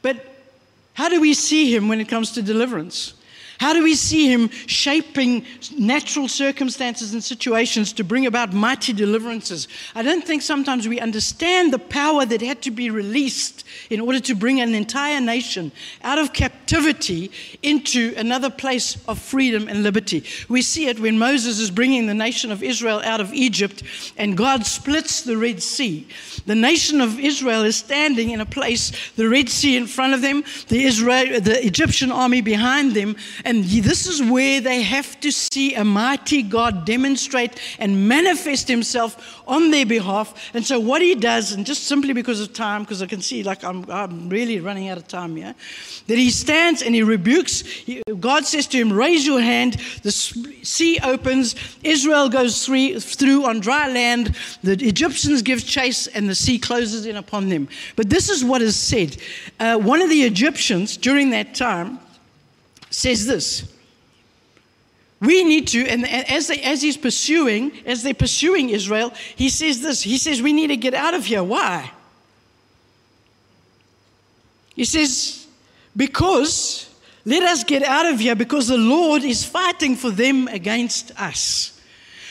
But 0.00 0.26
how 0.94 1.08
do 1.08 1.20
we 1.20 1.34
see 1.34 1.74
Him 1.74 1.88
when 1.88 2.00
it 2.00 2.08
comes 2.08 2.32
to 2.32 2.42
deliverance? 2.42 3.14
How 3.60 3.74
do 3.74 3.82
we 3.82 3.94
see 3.94 4.32
him 4.32 4.48
shaping 4.48 5.44
natural 5.76 6.28
circumstances 6.28 7.12
and 7.12 7.22
situations 7.22 7.92
to 7.92 8.02
bring 8.02 8.24
about 8.24 8.54
mighty 8.54 8.94
deliverances? 8.94 9.68
I 9.94 10.02
don't 10.02 10.24
think 10.24 10.40
sometimes 10.40 10.88
we 10.88 10.98
understand 10.98 11.70
the 11.70 11.78
power 11.78 12.24
that 12.24 12.40
had 12.40 12.62
to 12.62 12.70
be 12.70 12.88
released 12.88 13.66
in 13.90 14.00
order 14.00 14.18
to 14.20 14.34
bring 14.34 14.62
an 14.62 14.74
entire 14.74 15.20
nation 15.20 15.72
out 16.02 16.16
of 16.18 16.32
captivity 16.32 17.30
into 17.62 18.14
another 18.16 18.48
place 18.48 18.96
of 19.06 19.18
freedom 19.18 19.68
and 19.68 19.82
liberty. 19.82 20.24
We 20.48 20.62
see 20.62 20.86
it 20.86 20.98
when 20.98 21.18
Moses 21.18 21.58
is 21.58 21.70
bringing 21.70 22.06
the 22.06 22.14
nation 22.14 22.50
of 22.50 22.62
Israel 22.62 23.02
out 23.04 23.20
of 23.20 23.34
Egypt 23.34 23.82
and 24.16 24.38
God 24.38 24.64
splits 24.64 25.20
the 25.20 25.36
Red 25.36 25.62
Sea. 25.62 26.08
The 26.46 26.54
nation 26.54 27.02
of 27.02 27.20
Israel 27.20 27.64
is 27.64 27.76
standing 27.76 28.30
in 28.30 28.40
a 28.40 28.46
place, 28.46 28.90
the 29.16 29.28
Red 29.28 29.50
Sea 29.50 29.76
in 29.76 29.86
front 29.86 30.14
of 30.14 30.22
them, 30.22 30.44
the, 30.68 30.84
Israel, 30.84 31.42
the 31.42 31.62
Egyptian 31.62 32.10
army 32.10 32.40
behind 32.40 32.94
them, 32.94 33.16
and 33.50 33.64
this 33.64 34.06
is 34.06 34.22
where 34.22 34.60
they 34.60 34.82
have 34.82 35.18
to 35.22 35.32
see 35.32 35.74
a 35.74 35.84
mighty 35.84 36.40
God 36.40 36.84
demonstrate 36.84 37.60
and 37.80 38.08
manifest 38.08 38.68
himself 38.68 39.42
on 39.48 39.72
their 39.72 39.84
behalf. 39.84 40.54
And 40.54 40.64
so, 40.64 40.78
what 40.78 41.02
he 41.02 41.16
does, 41.16 41.50
and 41.50 41.66
just 41.66 41.82
simply 41.82 42.12
because 42.12 42.40
of 42.40 42.52
time, 42.52 42.84
because 42.84 43.02
I 43.02 43.06
can 43.06 43.20
see 43.20 43.42
like 43.42 43.64
I'm, 43.64 43.90
I'm 43.90 44.28
really 44.28 44.60
running 44.60 44.88
out 44.88 44.98
of 44.98 45.08
time 45.08 45.34
here, 45.34 45.56
that 46.06 46.16
he 46.16 46.30
stands 46.30 46.80
and 46.80 46.94
he 46.94 47.02
rebukes. 47.02 47.64
God 48.20 48.46
says 48.46 48.68
to 48.68 48.78
him, 48.78 48.92
Raise 48.92 49.26
your 49.26 49.40
hand. 49.40 49.78
The 50.04 50.12
sea 50.12 51.00
opens. 51.02 51.56
Israel 51.82 52.28
goes 52.28 52.64
through, 52.64 53.00
through 53.00 53.46
on 53.46 53.58
dry 53.58 53.88
land. 53.88 54.36
The 54.62 54.74
Egyptians 54.74 55.42
give 55.42 55.66
chase, 55.66 56.06
and 56.06 56.28
the 56.28 56.36
sea 56.36 56.60
closes 56.60 57.04
in 57.04 57.16
upon 57.16 57.48
them. 57.48 57.66
But 57.96 58.10
this 58.10 58.30
is 58.30 58.44
what 58.44 58.62
is 58.62 58.76
said. 58.76 59.16
Uh, 59.58 59.76
one 59.76 60.00
of 60.00 60.08
the 60.08 60.22
Egyptians 60.22 60.96
during 60.96 61.30
that 61.30 61.56
time, 61.56 61.98
says 62.90 63.26
this. 63.26 63.72
We 65.20 65.44
need 65.44 65.68
to, 65.68 65.86
and 65.86 66.06
as, 66.08 66.48
they, 66.48 66.60
as 66.62 66.80
he's 66.80 66.96
pursuing, 66.96 67.72
as 67.84 68.02
they're 68.02 68.14
pursuing 68.14 68.70
Israel, 68.70 69.12
he 69.36 69.50
says 69.50 69.82
this. 69.82 70.02
He 70.02 70.16
says, 70.16 70.40
We 70.40 70.52
need 70.52 70.68
to 70.68 70.76
get 70.76 70.94
out 70.94 71.14
of 71.14 71.26
here. 71.26 71.44
Why? 71.44 71.92
He 74.74 74.86
says, 74.86 75.46
Because, 75.94 76.88
let 77.26 77.42
us 77.42 77.64
get 77.64 77.82
out 77.82 78.06
of 78.06 78.18
here 78.18 78.34
because 78.34 78.68
the 78.68 78.78
Lord 78.78 79.22
is 79.22 79.44
fighting 79.44 79.94
for 79.94 80.10
them 80.10 80.48
against 80.48 81.12
us. 81.20 81.78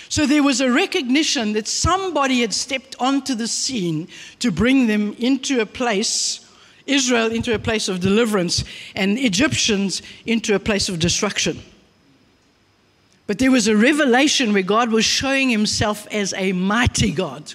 So 0.09 0.25
there 0.25 0.41
was 0.41 0.59
a 0.59 0.71
recognition 0.71 1.53
that 1.53 1.67
somebody 1.67 2.41
had 2.41 2.55
stepped 2.55 2.95
onto 2.99 3.35
the 3.35 3.47
scene 3.47 4.07
to 4.39 4.49
bring 4.49 4.87
them 4.87 5.13
into 5.19 5.61
a 5.61 5.67
place 5.67 6.48
Israel 6.89 7.31
into 7.31 7.53
a 7.53 7.59
place 7.59 7.87
of 7.87 7.99
deliverance 7.99 8.63
and 8.95 9.17
Egyptians 9.17 10.01
into 10.25 10.55
a 10.55 10.59
place 10.59 10.89
of 10.89 10.99
destruction. 10.99 11.61
But 13.27 13.37
there 13.37 13.51
was 13.51 13.67
a 13.67 13.75
revelation 13.75 14.53
where 14.53 14.63
God 14.63 14.91
was 14.91 15.05
showing 15.05 15.49
himself 15.49 16.07
as 16.11 16.33
a 16.33 16.51
mighty 16.51 17.11
God, 17.11 17.53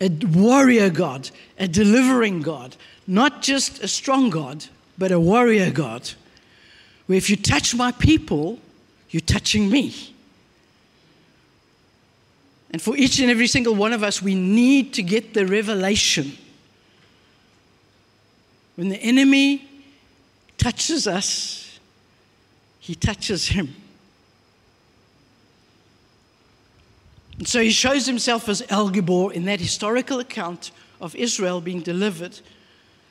a 0.00 0.10
warrior 0.10 0.90
God, 0.90 1.30
a 1.58 1.66
delivering 1.66 2.42
God, 2.42 2.76
not 3.06 3.40
just 3.40 3.82
a 3.82 3.88
strong 3.88 4.28
God, 4.28 4.66
but 4.98 5.10
a 5.10 5.18
warrior 5.18 5.70
God. 5.70 6.10
Where 7.06 7.16
if 7.16 7.30
you 7.30 7.36
touch 7.36 7.74
my 7.74 7.92
people, 7.92 8.58
you're 9.08 9.20
touching 9.22 9.70
me. 9.70 10.14
And 12.70 12.82
for 12.82 12.94
each 12.96 13.18
and 13.18 13.30
every 13.30 13.46
single 13.46 13.74
one 13.74 13.94
of 13.94 14.02
us, 14.02 14.20
we 14.20 14.34
need 14.34 14.92
to 14.94 15.02
get 15.02 15.32
the 15.32 15.46
revelation 15.46 16.36
when 18.78 18.90
the 18.90 19.02
enemy 19.02 19.68
touches 20.56 21.08
us, 21.08 21.80
he 22.78 22.94
touches 22.94 23.48
him. 23.48 23.74
And 27.38 27.48
so 27.48 27.60
he 27.60 27.70
shows 27.70 28.06
himself 28.06 28.48
as 28.48 28.62
El 28.68 28.90
Gibor 28.90 29.32
in 29.32 29.46
that 29.46 29.58
historical 29.58 30.20
account 30.20 30.70
of 31.00 31.16
Israel 31.16 31.60
being 31.60 31.80
delivered 31.80 32.38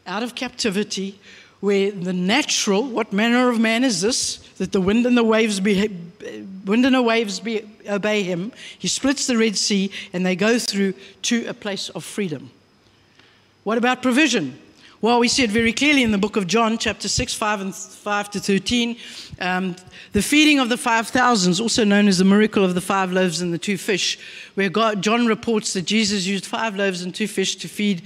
out 0.05 0.23
of 0.23 0.35
captivity, 0.35 1.19
where 1.59 1.91
the 1.91 2.13
natural, 2.13 2.85
what 2.85 3.11
manner 3.11 3.49
of 3.49 3.59
man 3.59 3.83
is 3.83 3.99
this? 3.99 4.37
That 4.59 4.71
the 4.71 4.79
wind 4.79 5.05
and 5.05 5.17
the 5.17 5.23
waves 5.25 5.59
be, 5.59 5.89
wind 6.65 6.85
and 6.85 6.95
the 6.95 7.01
waves 7.01 7.41
be, 7.41 7.69
obey 7.89 8.23
him. 8.23 8.53
He 8.79 8.87
splits 8.87 9.27
the 9.27 9.37
Red 9.37 9.57
Sea 9.57 9.91
and 10.13 10.25
they 10.25 10.37
go 10.37 10.59
through 10.59 10.93
to 11.23 11.45
a 11.47 11.53
place 11.53 11.89
of 11.89 12.05
freedom. 12.05 12.51
What 13.65 13.77
about 13.77 14.01
provision? 14.01 14.59
Well, 14.99 15.19
we 15.19 15.27
see 15.27 15.43
it 15.43 15.51
very 15.51 15.73
clearly 15.73 16.01
in 16.01 16.11
the 16.11 16.17
book 16.17 16.37
of 16.37 16.47
John, 16.47 16.79
chapter 16.79 17.07
6, 17.07 17.31
5 17.31 17.61
and 17.61 17.75
5 17.75 18.31
to 18.31 18.39
13. 18.39 18.97
Um, 19.39 19.75
the 20.13 20.23
feeding 20.23 20.57
of 20.57 20.69
the 20.69 20.75
5,000s, 20.75 21.61
also 21.61 21.83
known 21.83 22.07
as 22.07 22.17
the 22.17 22.25
miracle 22.25 22.63
of 22.63 22.73
the 22.73 22.81
five 22.81 23.11
loaves 23.11 23.39
and 23.39 23.53
the 23.53 23.59
two 23.59 23.77
fish, 23.77 24.17
where 24.55 24.69
God, 24.69 25.03
John 25.03 25.27
reports 25.27 25.73
that 25.73 25.83
Jesus 25.83 26.25
used 26.25 26.47
five 26.47 26.75
loaves 26.75 27.03
and 27.03 27.13
two 27.13 27.27
fish 27.27 27.57
to 27.57 27.67
feed 27.67 28.01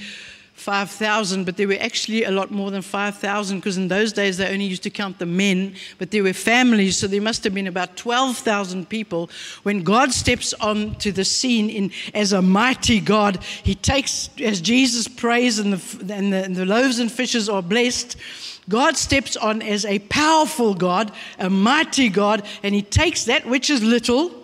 5,000, 0.62 1.43
but 1.43 1.58
there 1.58 1.67
were 1.67 1.78
actually 1.80 2.24
a 2.24 2.30
lot 2.30 2.52
more 2.52 2.69
than 2.69 2.84
5,000 2.84 3.58
because 3.58 3.78
in 3.78 3.88
those 3.88 4.13
days 4.13 4.38
they 4.38 4.47
only 4.47 4.65
used 4.65 4.84
to 4.84 4.91
count 4.91 5.17
the 5.17 5.26
men, 5.26 5.74
but 5.97 6.12
there 6.12 6.21
were 6.21 6.34
families, 6.34 6.97
so 6.97 7.08
there 7.08 7.19
must 7.19 7.43
have 7.43 7.56
been 7.56 7.65
about 7.65 7.97
12,000 7.97 8.88
people. 8.88 9.28
When 9.63 9.82
God 9.82 10.13
steps 10.13 10.54
onto 10.54 11.12
the 11.12 11.26
scene 11.26 11.67
in, 11.67 11.91
as 12.13 12.32
a 12.32 12.43
mighty 12.43 13.00
God, 13.00 13.43
he 13.63 13.74
takes, 13.74 14.30
as 14.39 14.62
Jesus 14.62 15.08
prays 15.08 15.58
and 15.58 15.74
the, 15.74 16.13
and 16.13 16.32
the, 16.32 16.43
and 16.43 16.56
the 16.56 16.65
loaves 16.65 17.00
and 17.00 17.12
fishes 17.12 17.50
are 17.50 17.63
blessed, 17.63 18.15
God 18.69 18.97
steps 18.97 19.36
on 19.36 19.63
as 19.63 19.84
a 19.84 19.97
powerful 19.97 20.76
God, 20.76 21.12
a 21.39 21.50
mighty 21.50 22.08
God, 22.08 22.45
and 22.62 22.76
he 22.76 22.84
takes 22.84 23.26
that 23.26 23.47
which 23.47 23.71
is 23.71 23.82
little 23.82 24.40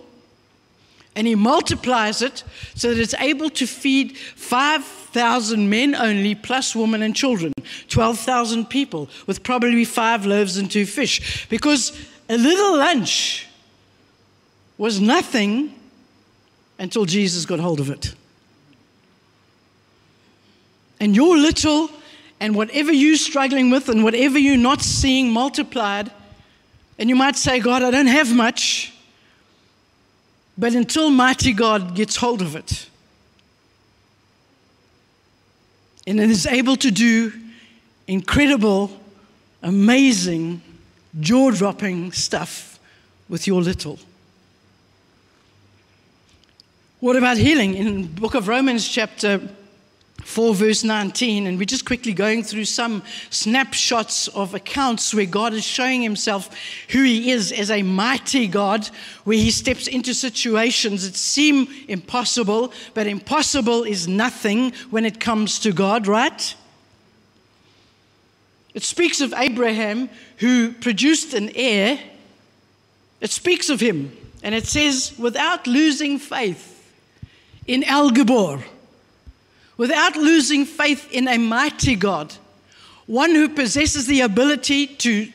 and 1.18 1.26
he 1.26 1.34
multiplies 1.34 2.22
it 2.22 2.44
so 2.76 2.94
that 2.94 3.02
it's 3.02 3.16
able 3.16 3.50
to 3.50 3.66
feed 3.66 4.16
5,000 4.16 5.68
men 5.68 5.96
only, 5.96 6.36
plus 6.36 6.76
women 6.76 7.02
and 7.02 7.16
children. 7.16 7.54
12,000 7.90 8.70
people 8.70 9.10
with 9.26 9.42
probably 9.42 9.84
five 9.84 10.28
loaves 10.28 10.58
and 10.58 10.70
two 10.70 10.86
fish. 10.86 11.48
Because 11.50 12.00
a 12.30 12.38
little 12.38 12.78
lunch 12.78 13.48
was 14.78 15.02
nothing 15.02 15.74
until 16.78 17.06
Jesus 17.06 17.48
got 17.48 17.60
hold 17.60 17.80
of 17.80 17.90
it. 17.90 18.14
And 21.00 21.16
your 21.16 21.36
little 21.36 21.90
and 22.40 22.56
whatever 22.56 22.92
you're 22.92 23.16
struggling 23.16 23.72
with 23.72 23.90
and 23.90 24.04
whatever 24.04 24.38
you're 24.38 24.56
not 24.56 24.84
seeing 24.84 25.32
multiplied, 25.32 26.12
and 27.00 27.10
you 27.10 27.16
might 27.16 27.36
say, 27.36 27.60
God, 27.60 27.82
I 27.82 27.90
don't 27.90 28.06
have 28.06 28.36
much. 28.36 28.94
But 30.58 30.74
until 30.74 31.10
mighty 31.10 31.54
God 31.54 31.96
gets 31.96 32.16
hold 32.16 32.42
of 32.42 32.56
it, 32.56 32.90
and 36.08 36.20
is 36.20 36.46
able 36.46 36.78
to 36.78 36.90
do 36.90 37.34
incredible, 38.08 38.90
amazing, 39.62 40.62
jaw 41.20 41.52
dropping 41.52 42.12
stuff 42.14 42.80
with 43.30 43.46
your 43.46 43.62
little. 43.62 44.00
What 47.02 47.16
about 47.16 47.38
healing? 47.38 47.76
In 47.76 48.08
book 48.08 48.34
of 48.34 48.48
Romans 48.48 48.88
chapter 48.88 49.42
4 50.28 50.54
verse 50.54 50.84
19 50.84 51.48
and 51.48 51.58
we're 51.58 51.64
just 51.64 51.86
quickly 51.86 52.12
going 52.12 52.44
through 52.44 52.66
some 52.66 53.02
snapshots 53.30 54.28
of 54.28 54.54
accounts 54.54 55.14
where 55.14 55.26
God 55.26 55.54
is 55.54 55.64
showing 55.64 56.02
himself 56.02 56.50
who 56.90 57.02
he 57.02 57.32
is 57.32 57.54
as 57.54 57.72
a 57.72 57.82
mighty 57.82 58.46
God 58.46 58.86
where 59.24 59.38
he 59.38 59.50
steps 59.50 59.88
into 59.88 60.14
situations 60.14 61.08
that 61.08 61.16
seem 61.16 61.70
impossible 61.88 62.74
but 62.94 63.08
impossible 63.08 63.84
is 63.84 64.06
nothing 64.10 64.74
when 64.90 65.06
it 65.06 65.22
comes 65.22 65.60
to 65.60 65.72
God 65.72 66.08
right? 66.08 66.56
It 68.74 68.84
speaks 68.84 69.22
of 69.22 69.34
Abraham 69.34 70.10
who 70.40 70.74
produced 70.74 71.34
an 71.36 71.52
heir. 71.56 72.00
It 73.22 73.32
speaks 73.32 73.70
of 73.70 73.80
him 73.80 74.16
and 74.44 74.54
it 74.54 74.68
says 74.68 75.14
without 75.18 75.68
losing 75.68 76.20
faith 76.20 76.74
in 77.66 77.86
El 77.86 78.12
Gibor, 78.12 78.62
without 79.78 80.16
losing 80.16 80.66
faith 80.66 81.12
in 81.12 81.28
a 81.28 81.38
mighty 81.38 81.96
God, 81.96 82.34
one 83.06 83.32
who 83.32 83.48
possesses 83.48 84.08
the 84.08 84.22
ability 84.22 84.88
to, 84.88 85.32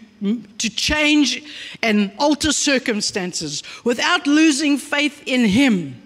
to 0.58 0.68
change 0.68 1.42
and 1.82 2.12
alter 2.18 2.52
circumstances, 2.52 3.62
without 3.84 4.26
losing 4.26 4.76
faith 4.76 5.22
in 5.26 5.46
Him. 5.46 6.02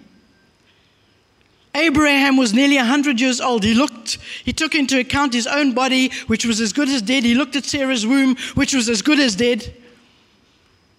Abraham 1.75 2.37
was 2.37 2.53
nearly 2.53 2.77
100 2.77 3.21
years 3.21 3.39
old. 3.39 3.63
He 3.63 3.75
looked, 3.75 4.17
he 4.43 4.51
took 4.51 4.73
into 4.73 4.99
account 4.99 5.33
his 5.33 5.45
own 5.45 5.73
body, 5.73 6.09
which 6.25 6.43
was 6.43 6.59
as 6.59 6.73
good 6.73 6.89
as 6.89 7.03
dead. 7.03 7.23
He 7.23 7.35
looked 7.35 7.55
at 7.55 7.65
Sarah's 7.65 8.05
womb, 8.05 8.35
which 8.55 8.73
was 8.73 8.89
as 8.89 9.03
good 9.03 9.19
as 9.19 9.35
dead. 9.35 9.71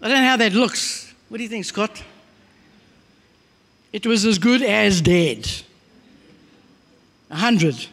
I 0.00 0.06
don't 0.06 0.18
know 0.18 0.28
how 0.28 0.36
that 0.36 0.52
looks. 0.52 1.12
What 1.28 1.38
do 1.38 1.42
you 1.42 1.48
think, 1.48 1.64
Scott? 1.64 2.00
It 3.92 4.06
was 4.06 4.24
as 4.24 4.38
good 4.38 4.62
as 4.62 5.00
dead. 5.00 5.50
A 7.30 7.36
hundred. 7.36 7.86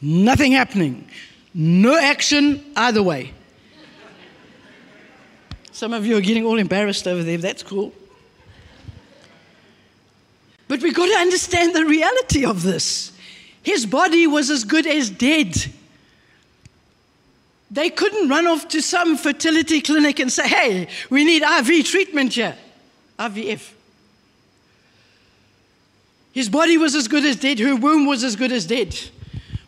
Nothing 0.00 0.52
happening. 0.52 1.08
No 1.54 1.96
action 1.96 2.64
either 2.76 3.02
way. 3.02 3.32
Some 5.72 5.92
of 5.92 6.06
you 6.06 6.16
are 6.16 6.20
getting 6.20 6.44
all 6.44 6.58
embarrassed 6.58 7.08
over 7.08 7.22
there. 7.22 7.38
That's 7.38 7.62
cool. 7.62 7.92
But 10.68 10.82
we've 10.82 10.94
got 10.94 11.06
to 11.06 11.16
understand 11.16 11.74
the 11.74 11.84
reality 11.84 12.44
of 12.44 12.62
this. 12.62 13.12
His 13.62 13.86
body 13.86 14.26
was 14.26 14.50
as 14.50 14.64
good 14.64 14.86
as 14.86 15.10
dead. 15.10 15.54
They 17.70 17.90
couldn't 17.90 18.28
run 18.28 18.46
off 18.46 18.68
to 18.68 18.82
some 18.82 19.16
fertility 19.16 19.80
clinic 19.80 20.18
and 20.18 20.30
say, 20.30 20.46
hey, 20.48 20.88
we 21.10 21.24
need 21.24 21.42
IV 21.42 21.86
treatment 21.86 22.34
here. 22.34 22.56
IVF. 23.18 23.72
His 26.32 26.48
body 26.48 26.78
was 26.78 26.94
as 26.94 27.08
good 27.08 27.24
as 27.24 27.36
dead, 27.36 27.58
her 27.58 27.76
womb 27.76 28.06
was 28.06 28.24
as 28.24 28.36
good 28.36 28.52
as 28.52 28.66
dead 28.66 28.98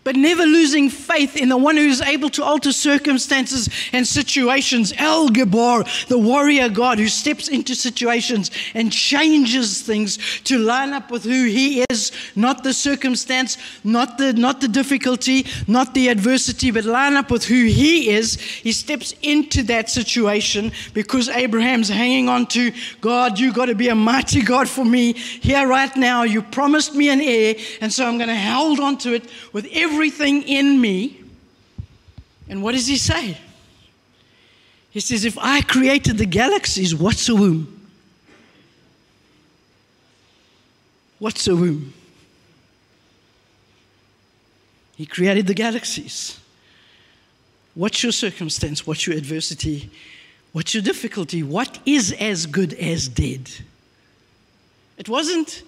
but 0.05 0.17
never 0.17 0.45
losing 0.45 0.91
faith 0.91 1.37
in 1.37 1.49
the 1.49 1.57
one 1.57 1.77
who 1.77 1.89
is 1.89 2.03
able 2.03 2.29
to 2.31 2.45
alter 2.45 2.73
circumstances 2.73 3.69
and 3.93 4.07
situations. 4.07 4.93
El 4.99 5.31
Gibor, 5.31 6.07
the 6.07 6.19
warrior 6.19 6.69
God 6.69 6.99
who 6.99 7.09
steps 7.09 7.49
into 7.49 7.75
situations 7.75 8.51
and 8.75 8.93
changes 8.93 9.81
things 9.83 10.19
to 10.45 10.59
line 10.59 10.93
up 10.93 11.11
with 11.11 11.25
who 11.25 11.45
he 11.47 11.85
is, 11.91 12.13
not 12.37 12.63
the 12.63 12.75
circumstance, 12.75 13.57
not 13.83 14.19
the, 14.19 14.35
not 14.35 14.61
the 14.61 14.69
difficulty, 14.69 15.47
not 15.67 15.95
the 15.95 16.09
adversity, 16.09 16.71
but 16.71 16.85
line 16.85 17.15
up 17.15 17.31
with 17.31 17.45
who 17.45 17.65
he 17.65 18.11
is. 18.11 18.39
He 18.39 18.73
steps 18.73 19.15
into 19.23 19.63
that 19.65 19.89
situation 19.89 20.73
because 20.93 21.29
Abraham's 21.29 21.89
hanging 21.89 22.29
on 22.29 22.47
to 22.49 22.73
God, 23.01 23.39
you 23.39 23.53
got 23.53 23.67
to 23.67 23.75
be 23.75 23.89
a 23.89 23.95
mighty 23.95 24.43
God 24.43 24.69
for 24.69 24.85
me 24.85 25.15
here 25.15 25.67
right 25.67 25.95
now. 25.97 26.25
You 26.25 26.43
promised 26.43 26.95
me 26.95 27.09
an 27.09 27.21
heir, 27.21 27.55
and 27.81 27.93
so 27.93 28.07
I'm 28.07 28.19
going 28.19 28.29
to 28.29 28.37
hold 28.37 28.81
on 28.81 28.99
to 28.99 29.15
it 29.15 29.25
with 29.53 29.67
every 29.73 29.94
everything 29.95 30.43
in 30.43 30.81
me. 30.81 31.23
And 32.49 32.63
what 32.63 32.73
does 32.73 32.87
he 32.87 32.97
say? 32.97 33.39
He 34.91 35.01
says, 35.01 35.25
If 35.25 35.39
I 35.39 35.61
created 35.63 36.19
the 36.19 36.27
galaxies, 36.27 36.95
what's 36.95 37.29
a 37.29 37.35
womb? 37.35 37.89
What's 41.19 41.47
a 41.47 41.57
womb? 41.57 41.95
He 44.97 45.07
created 45.07 45.47
the 45.47 45.55
galaxies. 45.55 46.39
What's 47.75 48.03
your 48.03 48.13
circumstance? 48.13 48.87
What's 48.87 49.07
your 49.07 49.17
adversity? 49.17 49.91
What's 50.53 50.75
your 50.75 50.83
difficulty? 50.83 51.43
What 51.43 51.79
is 51.87 52.13
as 52.13 52.47
good 52.47 52.75
as 52.75 53.09
dead? 53.09 53.51
It 54.97 55.09
wasn't 55.09 55.65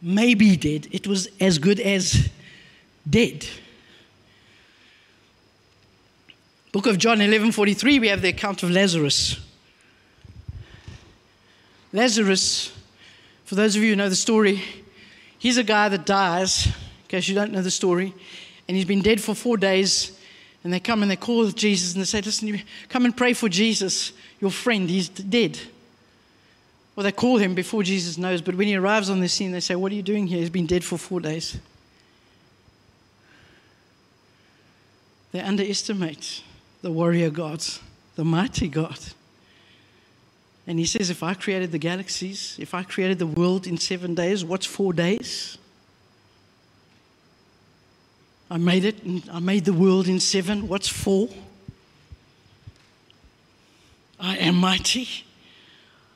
maybe 0.00 0.56
dead, 0.56 0.86
it 0.92 1.06
was 1.06 1.28
as 1.40 1.58
good 1.58 1.80
as 1.80 2.28
dead. 3.08 3.46
Book 6.72 6.86
of 6.86 6.98
John 6.98 7.18
11:43 7.18 8.00
we 8.00 8.08
have 8.08 8.22
the 8.22 8.28
account 8.28 8.62
of 8.62 8.70
Lazarus. 8.70 9.40
Lazarus 11.92 12.72
for 13.44 13.54
those 13.54 13.76
of 13.76 13.82
you 13.82 13.90
who 13.90 13.96
know 13.96 14.08
the 14.08 14.16
story, 14.16 14.60
he's 15.38 15.56
a 15.56 15.62
guy 15.62 15.88
that 15.88 16.04
dies, 16.04 16.66
in 16.66 16.72
case 17.08 17.28
you 17.28 17.34
don't 17.34 17.52
know 17.52 17.62
the 17.62 17.70
story, 17.70 18.12
and 18.66 18.76
he's 18.76 18.84
been 18.84 19.02
dead 19.02 19.20
for 19.20 19.34
4 19.34 19.56
days 19.56 20.12
and 20.64 20.72
they 20.72 20.80
come 20.80 21.02
and 21.02 21.10
they 21.10 21.16
call 21.16 21.48
Jesus 21.50 21.94
and 21.94 22.00
they 22.00 22.06
say, 22.06 22.20
Listen, 22.20 22.60
come 22.88 23.04
and 23.04 23.16
pray 23.16 23.34
for 23.34 23.48
Jesus, 23.48 24.12
your 24.40 24.50
friend, 24.50 24.90
he's 24.90 25.08
dead. 25.08 25.56
Well, 26.96 27.04
they 27.04 27.12
call 27.12 27.36
him 27.36 27.54
before 27.54 27.84
Jesus 27.84 28.18
knows, 28.18 28.42
but 28.42 28.56
when 28.56 28.66
he 28.66 28.74
arrives 28.74 29.08
on 29.08 29.20
the 29.20 29.28
scene, 29.28 29.52
they 29.52 29.60
say, 29.60 29.76
What 29.76 29.92
are 29.92 29.94
you 29.94 30.02
doing 30.02 30.26
here? 30.26 30.40
He's 30.40 30.50
been 30.50 30.66
dead 30.66 30.82
for 30.82 30.98
four 30.98 31.20
days. 31.20 31.56
They 35.36 35.42
underestimate 35.42 36.42
the 36.80 36.90
warrior 36.90 37.28
God, 37.28 37.62
the 38.14 38.24
mighty 38.24 38.68
God. 38.68 38.98
And 40.66 40.78
he 40.78 40.86
says, 40.86 41.10
If 41.10 41.22
I 41.22 41.34
created 41.34 41.72
the 41.72 41.78
galaxies, 41.78 42.56
if 42.58 42.72
I 42.72 42.82
created 42.82 43.18
the 43.18 43.26
world 43.26 43.66
in 43.66 43.76
seven 43.76 44.14
days, 44.14 44.46
what's 44.46 44.64
four 44.64 44.94
days? 44.94 45.58
I 48.50 48.56
made 48.56 48.86
it, 48.86 48.96
I 49.30 49.40
made 49.40 49.66
the 49.66 49.74
world 49.74 50.08
in 50.08 50.20
seven. 50.20 50.68
What's 50.68 50.88
four? 50.88 51.28
I 54.18 54.38
am 54.38 54.54
mighty. 54.54 55.06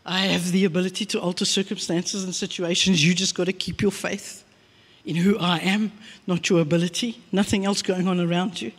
I 0.07 0.21
have 0.21 0.51
the 0.51 0.65
ability 0.65 1.05
to 1.05 1.21
alter 1.21 1.45
circumstances 1.45 2.25
and 2.25 2.35
situations. 2.35 3.05
You 3.05 3.15
just 3.15 3.35
got 3.35 3.45
to 3.45 3.53
keep 3.53 3.83
your 3.83 3.93
faith 3.93 4.45
in 5.05 5.17
who 5.17 5.39
I 5.39 5.59
am, 5.59 5.93
not 6.27 6.49
your 6.49 6.63
ability. 6.63 7.21
Nothing 7.31 7.67
else 7.67 7.83
going 7.83 8.09
on 8.09 8.19
around 8.19 8.63
you. 8.63 8.73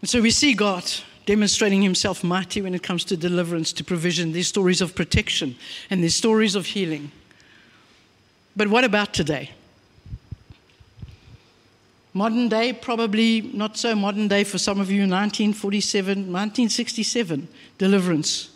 And 0.00 0.08
so 0.08 0.20
we 0.20 0.30
see 0.30 0.54
God 0.54 0.84
demonstrating 1.26 1.82
himself 1.82 2.24
mighty 2.24 2.62
when 2.62 2.74
it 2.74 2.82
comes 2.82 3.04
to 3.04 3.16
deliverance, 3.16 3.72
to 3.74 3.84
provision. 3.84 4.32
These 4.32 4.48
stories 4.48 4.80
of 4.80 4.94
protection 4.94 5.56
and 5.90 6.02
these 6.02 6.14
stories 6.14 6.54
of 6.54 6.66
healing. 6.66 7.12
But 8.56 8.68
what 8.68 8.84
about 8.84 9.14
today? 9.14 9.50
Modern 12.12 12.48
day, 12.48 12.72
probably 12.72 13.40
not 13.40 13.76
so 13.76 13.94
modern 13.94 14.26
day 14.26 14.42
for 14.42 14.58
some 14.58 14.80
of 14.80 14.90
you, 14.90 15.02
1947, 15.02 16.18
1967, 16.18 17.46
deliverance. 17.78 18.50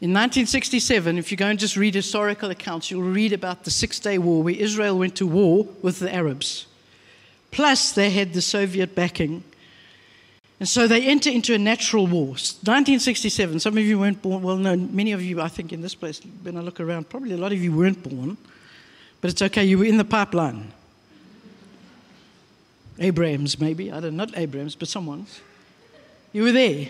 In 0.00 0.10
1967, 0.10 1.16
if 1.18 1.30
you 1.30 1.36
go 1.36 1.46
and 1.46 1.58
just 1.58 1.76
read 1.76 1.94
historical 1.94 2.50
accounts, 2.50 2.90
you'll 2.90 3.02
read 3.02 3.32
about 3.32 3.62
the 3.62 3.70
Six 3.70 4.00
Day 4.00 4.18
War 4.18 4.42
where 4.42 4.54
Israel 4.54 4.98
went 4.98 5.14
to 5.16 5.26
war 5.26 5.68
with 5.82 6.00
the 6.00 6.12
Arabs. 6.12 6.66
Plus, 7.50 7.92
they 7.92 8.10
had 8.10 8.32
the 8.32 8.42
Soviet 8.42 8.94
backing. 8.94 9.42
And 10.58 10.68
so 10.68 10.86
they 10.86 11.06
enter 11.06 11.30
into 11.30 11.54
a 11.54 11.58
natural 11.58 12.06
war. 12.06 12.28
1967, 12.28 13.60
some 13.60 13.76
of 13.76 13.84
you 13.84 13.98
weren't 13.98 14.22
born. 14.22 14.42
Well, 14.42 14.56
no, 14.56 14.76
many 14.76 15.12
of 15.12 15.22
you, 15.22 15.40
I 15.40 15.48
think, 15.48 15.72
in 15.72 15.82
this 15.82 15.94
place, 15.94 16.20
when 16.42 16.56
I 16.56 16.60
look 16.60 16.80
around, 16.80 17.08
probably 17.10 17.32
a 17.32 17.36
lot 17.36 17.52
of 17.52 17.62
you 17.62 17.72
weren't 17.72 18.02
born. 18.02 18.36
But 19.20 19.30
it's 19.30 19.42
okay, 19.42 19.64
you 19.64 19.78
were 19.78 19.84
in 19.84 19.96
the 19.96 20.04
pipeline. 20.04 20.72
Abrams, 22.98 23.60
maybe. 23.60 23.92
I 23.92 24.00
don't 24.00 24.16
know, 24.16 24.24
not 24.24 24.38
Abrams, 24.38 24.74
but 24.74 24.88
someone's. 24.88 25.40
You 26.32 26.44
were 26.44 26.52
there. 26.52 26.88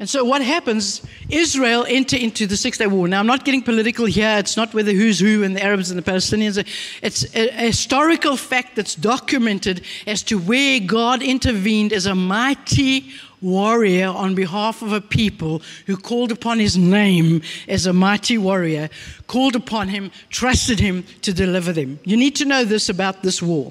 And 0.00 0.08
so 0.08 0.24
what 0.24 0.40
happens, 0.40 1.02
Israel 1.28 1.84
enter 1.86 2.16
into 2.16 2.46
the 2.46 2.56
Six 2.56 2.78
Day 2.78 2.86
War. 2.86 3.06
Now, 3.06 3.20
I'm 3.20 3.26
not 3.26 3.44
getting 3.44 3.60
political 3.60 4.06
here. 4.06 4.38
It's 4.38 4.56
not 4.56 4.72
whether 4.72 4.92
who's 4.92 5.20
who 5.20 5.44
and 5.44 5.54
the 5.54 5.62
Arabs 5.62 5.90
and 5.90 5.98
the 5.98 6.10
Palestinians. 6.10 6.56
It's 7.02 7.24
a, 7.36 7.48
a 7.48 7.66
historical 7.66 8.38
fact 8.38 8.76
that's 8.76 8.94
documented 8.94 9.82
as 10.06 10.22
to 10.22 10.38
where 10.38 10.80
God 10.80 11.22
intervened 11.22 11.92
as 11.92 12.06
a 12.06 12.14
mighty 12.14 13.10
warrior 13.42 14.08
on 14.08 14.34
behalf 14.34 14.80
of 14.80 14.94
a 14.94 15.02
people 15.02 15.60
who 15.84 15.98
called 15.98 16.32
upon 16.32 16.58
his 16.58 16.78
name 16.78 17.42
as 17.68 17.84
a 17.84 17.92
mighty 17.92 18.38
warrior, 18.38 18.88
called 19.26 19.54
upon 19.54 19.88
him, 19.88 20.10
trusted 20.30 20.80
him 20.80 21.04
to 21.20 21.34
deliver 21.34 21.74
them. 21.74 22.00
You 22.04 22.16
need 22.16 22.36
to 22.36 22.46
know 22.46 22.64
this 22.64 22.88
about 22.88 23.22
this 23.22 23.42
war. 23.42 23.70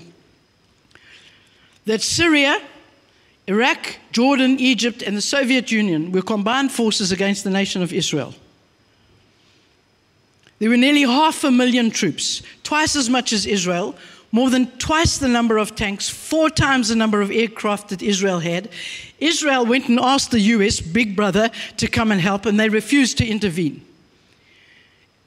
That 1.86 2.04
Syria 2.04 2.62
Iraq, 3.50 3.98
Jordan, 4.12 4.60
Egypt, 4.60 5.02
and 5.02 5.18
the 5.18 5.22
Soviet 5.22 5.72
Union 5.72 6.12
were 6.12 6.22
combined 6.22 6.72
forces 6.72 7.12
against 7.12 7.44
the 7.44 7.50
nation 7.50 7.82
of 7.82 7.92
Israel. 7.92 8.36
There 10.60 10.70
were 10.70 10.78
nearly 10.78 11.02
half 11.02 11.44
a 11.44 11.50
million 11.50 11.90
troops, 11.90 12.44
twice 12.62 12.96
as 12.96 13.10
much 13.10 13.34
as 13.34 13.48
Israel, 13.48 13.96
more 14.32 14.52
than 14.52 14.68
twice 14.78 15.18
the 15.18 15.28
number 15.28 15.58
of 15.58 15.76
tanks, 15.76 16.08
four 16.08 16.52
times 16.52 16.90
the 16.90 16.96
number 16.96 17.22
of 17.22 17.32
aircraft 17.32 17.90
that 17.90 18.04
Israel 18.04 18.38
had. 18.38 18.70
Israel 19.20 19.66
went 19.66 19.90
and 19.90 20.00
asked 20.00 20.30
the 20.30 20.42
US, 20.42 20.80
Big 20.80 21.16
Brother, 21.16 21.50
to 21.78 21.88
come 21.88 22.12
and 22.12 22.22
help, 22.22 22.46
and 22.46 22.60
they 22.60 22.70
refused 22.70 23.18
to 23.18 23.26
intervene. 23.26 23.84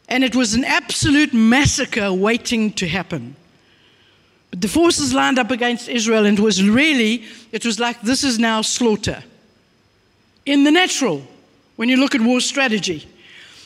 And 0.09 0.23
it 0.23 0.37
was 0.37 0.55
an 0.55 0.65
absolute 0.65 1.35
massacre 1.35 2.13
waiting 2.13 2.73
to 2.75 2.87
happen. 2.87 3.35
But 4.53 4.61
the 4.61 4.69
forces 4.69 5.13
lined 5.13 5.39
up 5.39 5.51
against 5.51 5.89
Israel, 5.89 6.27
and 6.27 6.39
it 6.39 6.43
was 6.43 6.63
really, 6.63 7.25
it 7.51 7.65
was 7.65 7.81
like 7.81 8.01
this 8.03 8.23
is 8.23 8.39
now 8.39 8.61
slaughter. 8.61 9.25
In 10.45 10.63
the 10.65 10.71
natural, 10.71 11.27
when 11.77 11.89
you 11.89 11.97
look 11.97 12.15
at 12.15 12.21
war 12.21 12.41
strategy. 12.41 13.09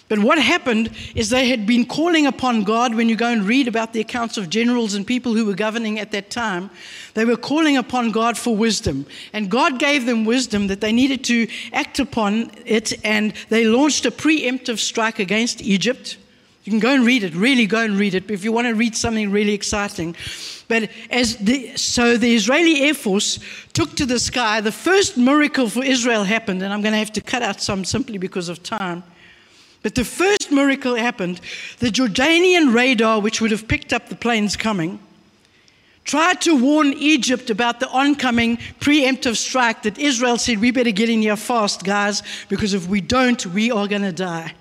But 0.09 0.21
what 0.21 0.39
happened 0.39 0.91
is 1.17 1.31
they 1.31 1.49
had 1.49 1.67
been 1.67 1.85
calling 1.85 2.27
upon 2.27 2.63
God. 2.63 2.95
When 2.95 3.09
you 3.09 3.17
go 3.17 3.27
and 3.27 3.43
read 3.43 3.67
about 3.67 3.93
the 3.93 4.01
accounts 4.01 4.37
of 4.37 4.49
generals 4.49 4.95
and 4.95 5.05
people 5.05 5.35
who 5.35 5.45
were 5.45 5.55
governing 5.55 5.99
at 5.99 6.13
that 6.13 6.31
time, 6.31 6.71
they 7.15 7.25
were 7.25 7.37
calling 7.37 7.77
upon 7.77 8.13
God 8.13 8.39
for 8.39 8.55
wisdom. 8.55 9.07
And 9.33 9.51
God 9.51 9.81
gave 9.81 10.07
them 10.07 10.25
wisdom 10.25 10.69
that 10.69 10.81
they 10.81 10.93
needed 10.93 11.25
to 11.25 11.49
act 11.73 11.99
upon 11.99 12.53
it. 12.65 12.93
And 13.05 13.35
they 13.49 13.65
launched 13.65 14.07
a 14.07 14.13
preemptive 14.13 14.79
strike 14.79 15.19
against 15.19 15.61
Egypt. 15.61 16.19
You 16.67 16.73
can 16.73 16.81
go 16.81 16.93
and 16.93 17.07
read 17.07 17.23
it, 17.23 17.33
really 17.33 17.65
go 17.65 17.81
and 17.85 17.97
read 17.97 18.15
it. 18.15 18.29
If 18.29 18.43
you 18.43 18.51
want 18.51 18.67
to 18.67 18.75
read 18.75 18.97
something 18.97 19.31
really 19.31 19.53
exciting. 19.53 20.17
But 20.67 20.91
as 21.11 21.37
the, 21.37 21.77
so 21.77 22.17
the 22.17 22.35
Israeli 22.35 22.83
Air 22.83 22.95
Force 22.95 23.39
took 23.73 23.95
to 23.95 24.05
the 24.05 24.19
sky, 24.19 24.61
the 24.61 24.73
first 24.73 25.17
miracle 25.17 25.69
for 25.69 25.85
Israel 25.85 26.25
happened, 26.25 26.65
and 26.65 26.73
I'm 26.73 26.83
going 26.83 26.91
to 26.91 26.99
have 26.99 27.13
to 27.13 27.21
cut 27.21 27.41
out 27.41 27.61
some 27.61 27.85
simply 27.85 28.19
because 28.19 28.49
of 28.49 28.65
time. 28.65 29.05
But 29.85 29.95
the 29.95 30.05
first 30.05 30.51
miracle 30.51 30.97
happened. 30.97 31.41
The 31.79 31.91
Jordanian 31.91 32.75
radar, 32.75 33.21
which 33.21 33.41
would 33.41 33.53
have 33.53 33.69
picked 33.69 33.93
up 33.93 34.09
the 34.09 34.17
planes 34.17 34.57
coming, 34.57 34.99
tried 36.03 36.41
to 36.41 36.61
warn 36.61 36.95
Egypt 36.95 37.49
about 37.49 37.79
the 37.79 37.89
oncoming 37.91 38.57
preemptive 38.81 39.37
strike 39.37 39.85
that 39.85 39.99
Israel 39.99 40.37
said, 40.37 40.61
We 40.61 40.73
better 40.73 40.91
get 40.91 41.09
in 41.09 41.23
here 41.23 41.37
fast, 41.37 41.85
guys, 41.85 42.25
because 42.49 42.75
if 42.75 42.89
we 42.89 43.01
don't, 43.01 43.47
we 43.47 43.71
are 43.71 43.87
going 43.87 44.03
to 44.03 44.11
die. 44.11 44.55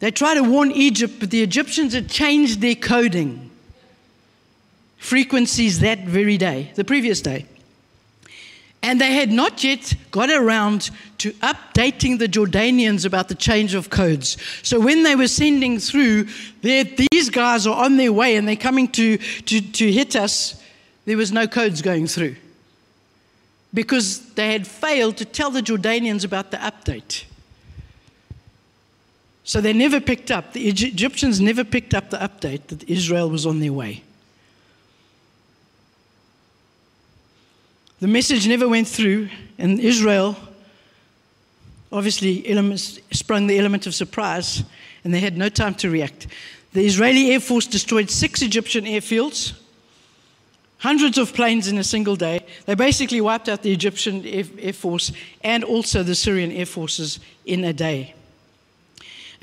They 0.00 0.10
tried 0.10 0.34
to 0.34 0.44
warn 0.44 0.70
Egypt, 0.72 1.14
but 1.20 1.30
the 1.30 1.42
Egyptians 1.42 1.94
had 1.94 2.08
changed 2.08 2.60
their 2.60 2.74
coding 2.74 3.50
frequencies 5.04 5.80
that 5.80 6.00
very 6.00 6.38
day, 6.38 6.72
the 6.76 6.84
previous 6.84 7.20
day. 7.20 7.44
And 8.82 8.98
they 8.98 9.12
had 9.12 9.30
not 9.30 9.62
yet 9.62 9.94
got 10.10 10.30
around 10.30 10.90
to 11.18 11.32
updating 11.34 12.18
the 12.18 12.26
Jordanians 12.26 13.04
about 13.04 13.28
the 13.28 13.34
change 13.34 13.74
of 13.74 13.90
codes. 13.90 14.38
So 14.62 14.80
when 14.80 15.02
they 15.02 15.14
were 15.14 15.28
sending 15.28 15.78
through, 15.78 16.28
these 16.62 17.30
guys 17.30 17.66
are 17.66 17.84
on 17.84 17.98
their 17.98 18.12
way 18.12 18.36
and 18.36 18.48
they're 18.48 18.56
coming 18.56 18.88
to, 18.92 19.18
to, 19.18 19.60
to 19.60 19.92
hit 19.92 20.16
us, 20.16 20.62
there 21.04 21.18
was 21.18 21.32
no 21.32 21.46
codes 21.46 21.82
going 21.82 22.06
through. 22.06 22.36
Because 23.72 24.32
they 24.34 24.52
had 24.52 24.66
failed 24.66 25.18
to 25.18 25.24
tell 25.24 25.50
the 25.50 25.62
Jordanians 25.62 26.24
about 26.24 26.50
the 26.50 26.58
update. 26.58 27.24
So 29.44 29.60
they 29.60 29.72
never 29.72 30.00
picked 30.00 30.30
up, 30.30 30.52
the 30.52 30.68
Egyptians 30.68 31.40
never 31.40 31.64
picked 31.64 31.94
up 31.94 32.10
the 32.10 32.16
update 32.16 32.66
that 32.68 32.88
Israel 32.88 33.28
was 33.30 33.46
on 33.46 33.60
their 33.60 33.72
way. 33.72 34.02
The 38.00 38.08
message 38.08 38.48
never 38.48 38.68
went 38.68 38.88
through, 38.88 39.28
and 39.58 39.78
Israel 39.78 40.36
obviously 41.94 42.46
elements, 42.50 42.98
sprung 43.12 43.46
the 43.46 43.58
element 43.58 43.86
of 43.86 43.94
surprise, 43.94 44.64
and 45.04 45.14
they 45.14 45.20
had 45.20 45.36
no 45.36 45.48
time 45.48 45.74
to 45.76 45.88
react. 45.88 46.26
The 46.72 46.84
Israeli 46.84 47.30
Air 47.30 47.40
Force 47.40 47.66
destroyed 47.68 48.10
six 48.10 48.42
Egyptian 48.42 48.84
airfields, 48.84 49.52
hundreds 50.78 51.18
of 51.18 51.32
planes 51.32 51.68
in 51.68 51.78
a 51.78 51.84
single 51.84 52.16
day. 52.16 52.44
They 52.66 52.74
basically 52.74 53.20
wiped 53.20 53.48
out 53.48 53.62
the 53.62 53.72
Egyptian 53.72 54.26
Air, 54.26 54.44
Air 54.58 54.72
Force 54.72 55.12
and 55.42 55.62
also 55.62 56.02
the 56.02 56.16
Syrian 56.16 56.50
Air 56.50 56.66
Forces 56.66 57.20
in 57.46 57.64
a 57.64 57.72
day. 57.72 58.13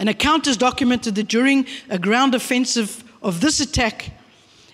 An 0.02 0.08
account 0.08 0.48
has 0.48 0.58
documented 0.58 1.14
that 1.14 1.28
during 1.28 1.68
a 1.88 2.00
ground 2.00 2.34
offensive 2.34 3.04
of 3.22 3.40
this 3.40 3.60
attack, 3.60 4.10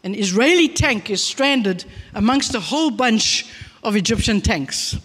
an 0.05 0.15
Israeli 0.15 0.69
tank 0.69 1.09
is 1.09 1.21
stranded 1.21 1.83
amongst 2.13 2.55
a 2.55 2.61
whole 2.61 2.91
bunch 2.91 3.45
of 3.83 3.97
Egyptian 3.97 4.39
tanks. 4.39 4.95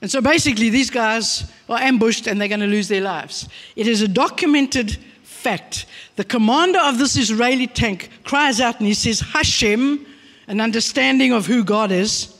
And 0.00 0.08
so 0.08 0.20
basically, 0.20 0.70
these 0.70 0.90
guys 0.90 1.50
are 1.68 1.80
ambushed 1.80 2.28
and 2.28 2.40
they're 2.40 2.46
going 2.46 2.60
to 2.60 2.68
lose 2.68 2.86
their 2.86 3.00
lives. 3.00 3.48
It 3.74 3.88
is 3.88 4.00
a 4.00 4.06
documented 4.06 4.96
fact. 5.24 5.86
The 6.14 6.24
commander 6.24 6.78
of 6.78 6.98
this 6.98 7.16
Israeli 7.16 7.66
tank 7.66 8.10
cries 8.22 8.60
out 8.60 8.78
and 8.78 8.86
he 8.86 8.94
says, 8.94 9.18
Hashem, 9.18 10.06
an 10.46 10.60
understanding 10.60 11.32
of 11.32 11.46
who 11.46 11.64
God 11.64 11.90
is. 11.90 12.33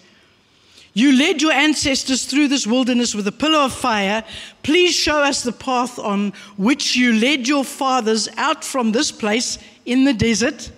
You 0.96 1.12
led 1.18 1.42
your 1.42 1.52
ancestors 1.52 2.24
through 2.24 2.48
this 2.48 2.68
wilderness 2.68 3.16
with 3.16 3.26
a 3.26 3.33
pillar 3.33 3.59
of 3.59 3.72
fire. 3.72 4.24
Please 4.62 4.94
show 4.94 5.18
us 5.18 5.42
the 5.42 5.52
path 5.52 5.98
on 5.98 6.33
which 6.57 6.94
you 6.94 7.12
led 7.12 7.48
your 7.48 7.64
fathers 7.64 8.28
out 8.37 8.64
from 8.64 8.92
this 8.92 9.11
place 9.11 9.59
in 9.85 10.04
the 10.04 10.14
desert. 10.14 10.70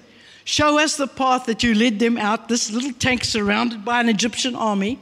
Show 0.45 0.79
us 0.79 0.97
the 0.97 1.07
path 1.07 1.45
that 1.47 1.63
you 1.63 1.75
led 1.75 1.99
them 1.99 2.17
out, 2.17 2.49
this 2.49 2.71
little 2.71 2.93
tank 2.93 3.25
surrounded 3.25 3.85
by 3.85 4.01
an 4.01 4.09
Egyptian 4.09 4.57
army. 4.57 4.99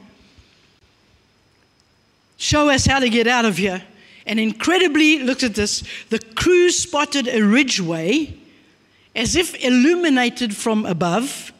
Show 2.35 2.69
us 2.69 2.85
how 2.85 2.99
to 2.99 3.09
get 3.09 3.25
out 3.25 3.45
of 3.45 3.57
here. 3.57 3.81
And 4.25 4.37
incredibly, 4.37 5.19
look 5.19 5.43
at 5.43 5.55
this 5.55 5.83
the 6.09 6.19
crew 6.19 6.71
spotted 6.71 7.29
a 7.29 7.41
ridgeway 7.41 8.35
as 9.15 9.37
if 9.37 9.55
illuminated 9.63 10.53
from 10.53 10.85
above 10.85 11.53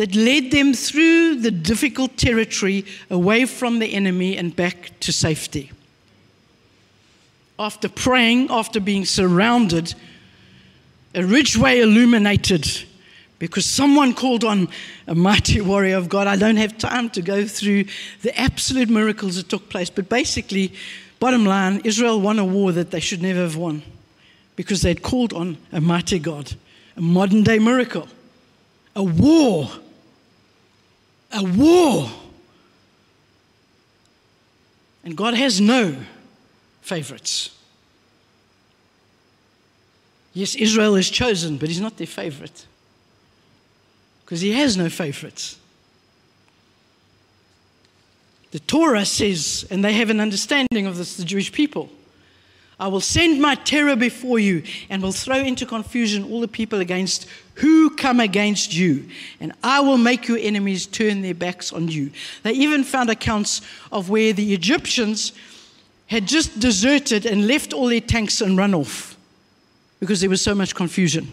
that 0.00 0.14
led 0.14 0.50
them 0.50 0.72
through 0.72 1.36
the 1.42 1.50
difficult 1.50 2.16
territory 2.16 2.86
away 3.10 3.44
from 3.44 3.80
the 3.80 3.92
enemy 3.92 4.34
and 4.34 4.56
back 4.56 4.98
to 4.98 5.12
safety. 5.12 5.70
After 7.58 7.86
praying, 7.86 8.50
after 8.50 8.80
being 8.80 9.04
surrounded, 9.04 9.94
a 11.14 11.22
ridgeway 11.22 11.80
illuminated 11.80 12.66
because 13.38 13.66
someone 13.66 14.14
called 14.14 14.42
on 14.42 14.68
a 15.06 15.14
mighty 15.14 15.60
warrior 15.70 15.98
of 15.98 16.08
God. 16.08 16.26
I 16.26 16.36
don't 16.36 16.56
have 16.56 16.78
time 16.78 17.10
to 17.10 17.20
go 17.20 17.44
through 17.44 17.84
the 18.22 18.34
absolute 18.40 18.88
miracles 18.88 19.36
that 19.36 19.50
took 19.50 19.68
place, 19.68 19.90
but 19.90 20.08
basically, 20.08 20.72
bottom 21.18 21.44
line, 21.44 21.82
Israel 21.84 22.18
won 22.22 22.38
a 22.38 22.44
war 22.46 22.72
that 22.72 22.90
they 22.90 23.00
should 23.00 23.20
never 23.20 23.40
have 23.40 23.56
won 23.56 23.82
because 24.56 24.80
they'd 24.80 25.02
called 25.02 25.34
on 25.34 25.58
a 25.72 25.80
mighty 25.82 26.18
God, 26.18 26.54
a 26.96 27.02
modern 27.02 27.42
day 27.42 27.58
miracle, 27.58 28.08
a 28.96 29.02
war, 29.04 29.68
a 31.32 31.44
war. 31.44 32.10
And 35.04 35.16
God 35.16 35.34
has 35.34 35.60
no 35.60 35.96
favorites. 36.82 37.56
Yes, 40.32 40.54
Israel 40.54 40.94
is 40.96 41.10
chosen, 41.10 41.56
but 41.56 41.68
He's 41.68 41.80
not 41.80 41.96
their 41.96 42.06
favorite 42.06 42.66
because 44.30 44.42
he 44.42 44.52
has 44.52 44.76
no 44.76 44.88
favorites. 44.88 45.58
The 48.52 48.60
Torah 48.60 49.04
says, 49.04 49.66
and 49.72 49.84
they 49.84 49.94
have 49.94 50.08
an 50.08 50.20
understanding 50.20 50.86
of 50.86 50.96
this, 50.96 51.16
the 51.16 51.24
Jewish 51.24 51.50
people 51.50 51.90
I 52.80 52.88
will 52.88 53.02
send 53.02 53.42
my 53.42 53.56
terror 53.56 53.94
before 53.94 54.38
you 54.38 54.62
and 54.88 55.02
will 55.02 55.12
throw 55.12 55.36
into 55.36 55.66
confusion 55.66 56.24
all 56.24 56.40
the 56.40 56.48
people 56.48 56.80
against 56.80 57.26
who 57.56 57.94
come 57.94 58.20
against 58.20 58.74
you, 58.74 59.06
and 59.38 59.52
I 59.62 59.80
will 59.80 59.98
make 59.98 60.26
your 60.26 60.38
enemies 60.38 60.86
turn 60.86 61.20
their 61.20 61.34
backs 61.34 61.74
on 61.74 61.88
you. 61.88 62.10
They 62.42 62.52
even 62.52 62.82
found 62.82 63.10
accounts 63.10 63.60
of 63.92 64.08
where 64.08 64.32
the 64.32 64.54
Egyptians 64.54 65.32
had 66.06 66.26
just 66.26 66.58
deserted 66.58 67.26
and 67.26 67.46
left 67.46 67.74
all 67.74 67.86
their 67.86 68.00
tanks 68.00 68.40
and 68.40 68.56
run 68.56 68.72
off 68.74 69.14
because 70.00 70.22
there 70.22 70.30
was 70.30 70.40
so 70.40 70.54
much 70.54 70.74
confusion. 70.74 71.30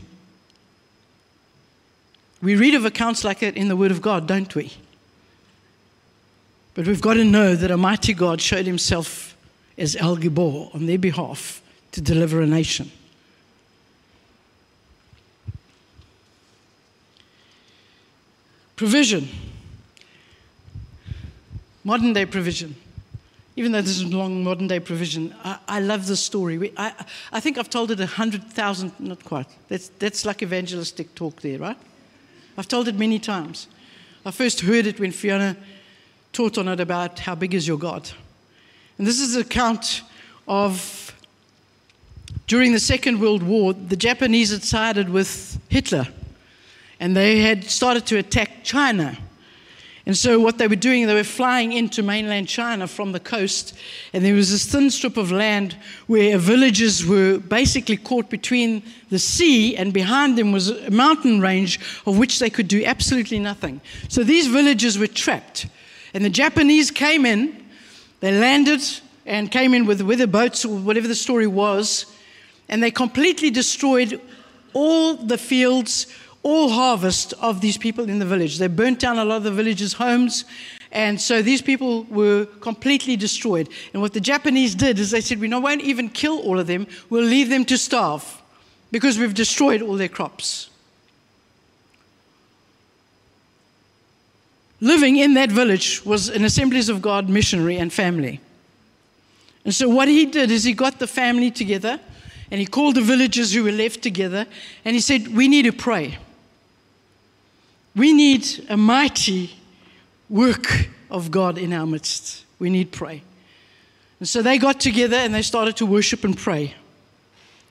We 2.42 2.58
read 2.58 2.76
of 2.76 2.84
accounts 2.84 3.24
like 3.24 3.40
that 3.40 3.56
in 3.56 3.70
the 3.70 3.78
Word 3.78 3.92
of 3.92 4.02
God, 4.02 4.28
don't 4.28 4.54
we? 4.54 4.74
But 6.74 6.88
we've 6.88 7.02
got 7.02 7.14
to 7.14 7.24
know 7.24 7.56
that 7.56 7.72
a 7.72 7.78
mighty 7.78 8.14
God 8.14 8.42
showed 8.42 8.66
himself 8.66 9.37
as 9.78 9.96
El 9.96 10.18
Gibor 10.18 10.74
on 10.74 10.86
their 10.86 10.98
behalf 10.98 11.62
to 11.92 12.02
deliver 12.02 12.42
a 12.42 12.48
nation. 12.48 12.92
Provision. 18.76 19.28
Modern 21.84 22.14
day 22.14 22.26
provision. 22.26 22.76
Even 23.56 23.72
though 23.72 23.82
this 23.82 23.98
is 23.98 24.06
long 24.06 24.44
modern 24.44 24.68
day 24.68 24.80
provision, 24.80 25.34
I, 25.44 25.58
I 25.68 25.80
love 25.80 26.06
this 26.06 26.20
story. 26.20 26.60
We, 26.60 26.74
I, 26.78 26.94
I 27.32 27.40
think 27.40 27.58
I've 27.58 27.72
told 27.72 27.90
it 27.90 28.00
a 28.00 28.06
hundred 28.06 28.44
thousand, 28.44 28.92
not 29.00 29.24
quite. 29.26 29.48
That's, 29.68 29.90
that's 29.98 30.26
like 30.26 30.44
evangelistic 30.44 31.16
talk 31.16 31.42
there, 31.42 31.58
right? 31.58 31.78
I've 32.56 32.68
told 32.68 32.88
it 32.88 32.96
many 32.96 33.18
times. 33.18 33.68
I 34.26 34.32
first 34.32 34.62
heard 34.62 34.86
it 34.86 35.00
when 35.00 35.12
Fiona 35.12 35.58
taught 36.34 36.60
on 36.60 36.68
it 36.68 36.80
about 36.80 37.18
how 37.20 37.34
big 37.34 37.56
is 37.56 37.68
your 37.68 37.80
God. 37.80 38.12
And 38.98 39.06
this 39.06 39.20
is 39.20 39.36
an 39.36 39.42
account 39.42 40.02
of 40.48 41.16
during 42.48 42.72
the 42.72 42.80
Second 42.80 43.20
World 43.20 43.44
War, 43.44 43.74
the 43.74 43.98
Japanese 43.98 44.52
had 44.52 44.64
sided 44.64 45.10
with 45.10 45.60
Hitler 45.70 46.08
and 47.00 47.16
they 47.16 47.40
had 47.40 47.64
started 47.66 48.06
to 48.08 48.18
attack 48.18 48.64
China. 48.64 49.18
And 50.06 50.16
so, 50.16 50.40
what 50.40 50.58
they 50.58 50.70
were 50.70 50.78
doing, 50.78 51.06
they 51.06 51.14
were 51.14 51.24
flying 51.26 51.74
into 51.74 52.02
mainland 52.02 52.48
China 52.48 52.88
from 52.88 53.12
the 53.12 53.20
coast, 53.20 53.78
and 54.14 54.24
there 54.24 54.34
was 54.34 54.50
this 54.52 54.66
thin 54.66 54.90
strip 54.90 55.18
of 55.18 55.34
land 55.34 55.76
where 56.08 56.38
villages 56.38 57.06
were 57.06 57.40
basically 57.40 57.98
caught 57.98 58.30
between 58.30 58.84
the 59.10 59.20
sea, 59.20 59.76
and 59.76 59.92
behind 59.94 60.38
them 60.38 60.54
was 60.54 60.70
a 60.70 60.92
mountain 60.92 61.42
range 61.42 61.82
of 62.06 62.18
which 62.18 62.40
they 62.40 62.50
could 62.50 62.70
do 62.70 62.86
absolutely 62.86 63.38
nothing. 63.38 63.82
So, 64.08 64.24
these 64.24 64.48
villages 64.48 64.98
were 64.98 65.08
trapped. 65.08 65.68
And 66.14 66.24
the 66.24 66.30
Japanese 66.30 66.90
came 66.90 67.26
in, 67.26 67.67
they 68.20 68.38
landed 68.38 68.82
and 69.26 69.52
came 69.52 69.74
in 69.74 69.86
with 69.86 70.02
weather 70.02 70.28
boats 70.28 70.66
or 70.66 70.78
whatever 70.78 71.08
the 71.08 71.16
story 71.16 71.48
was, 71.48 72.06
and 72.70 72.82
they 72.82 72.92
completely 72.92 73.50
destroyed 73.50 74.20
all 74.74 75.16
the 75.16 75.38
fields, 75.38 76.08
all 76.44 76.70
harvest 76.70 77.34
of 77.42 77.62
these 77.62 77.78
people 77.78 78.10
in 78.10 78.20
the 78.20 78.26
village. 78.26 78.58
They 78.58 78.68
burnt 78.68 79.00
down 79.00 79.18
a 79.18 79.26
lot 79.26 79.38
of 79.38 79.44
the 79.44 79.52
villagers' 79.52 79.94
homes. 79.94 80.46
And 80.92 81.20
so 81.20 81.42
these 81.42 81.62
people 81.62 82.04
were 82.06 82.46
completely 82.62 83.18
destroyed. 83.18 83.70
And 83.94 84.02
what 84.02 84.14
the 84.14 84.22
Japanese 84.22 84.74
did 84.74 85.00
is 85.00 85.12
they 85.12 85.22
said, 85.22 85.40
We 85.40 85.50
won't 85.50 85.82
even 85.82 86.10
kill 86.10 86.40
all 86.40 86.60
of 86.60 86.68
them, 86.68 86.88
we'll 87.10 87.24
leave 87.24 87.50
them 87.50 87.66
to 87.66 87.78
starve 87.78 88.42
because 88.92 89.18
we've 89.18 89.34
destroyed 89.34 89.82
all 89.82 89.96
their 89.96 90.08
crops. 90.08 90.70
Living 94.80 95.18
in 95.18 95.34
that 95.34 95.52
village 95.52 96.06
was 96.06 96.30
an 96.30 96.46
Assemblies 96.46 96.90
of 96.90 97.02
God 97.02 97.30
missionary 97.30 97.78
and 97.78 97.92
family. 97.92 98.40
And 99.66 99.74
so 99.74 99.90
what 99.90 100.08
he 100.08 100.26
did 100.26 100.52
is 100.52 100.64
he 100.64 100.74
got 100.74 101.00
the 101.00 101.08
family 101.08 101.52
together 101.52 102.00
and 102.52 102.60
he 102.60 102.66
called 102.66 102.96
the 102.96 103.02
villagers 103.02 103.54
who 103.54 103.64
were 103.64 103.72
left 103.72 104.02
together 104.02 104.46
and 104.86 104.96
he 104.96 105.02
said, 105.02 105.36
We 105.36 105.48
need 105.48 105.64
to 105.64 105.74
pray. 105.74 106.18
We 107.96 108.14
need 108.14 108.48
a 108.70 108.78
mighty 108.78 109.56
work 110.30 110.88
of 111.10 111.32
God 111.32 111.58
in 111.58 111.74
our 111.74 111.86
midst. 111.86 112.46
We 112.60 112.70
need 112.70 112.92
pray. 112.92 113.24
And 114.20 114.30
so 114.30 114.42
they 114.42 114.58
got 114.58 114.80
together 114.80 115.18
and 115.18 115.34
they 115.34 115.42
started 115.42 115.76
to 115.78 115.86
worship 115.86 116.24
and 116.24 116.38
pray. 116.38 116.76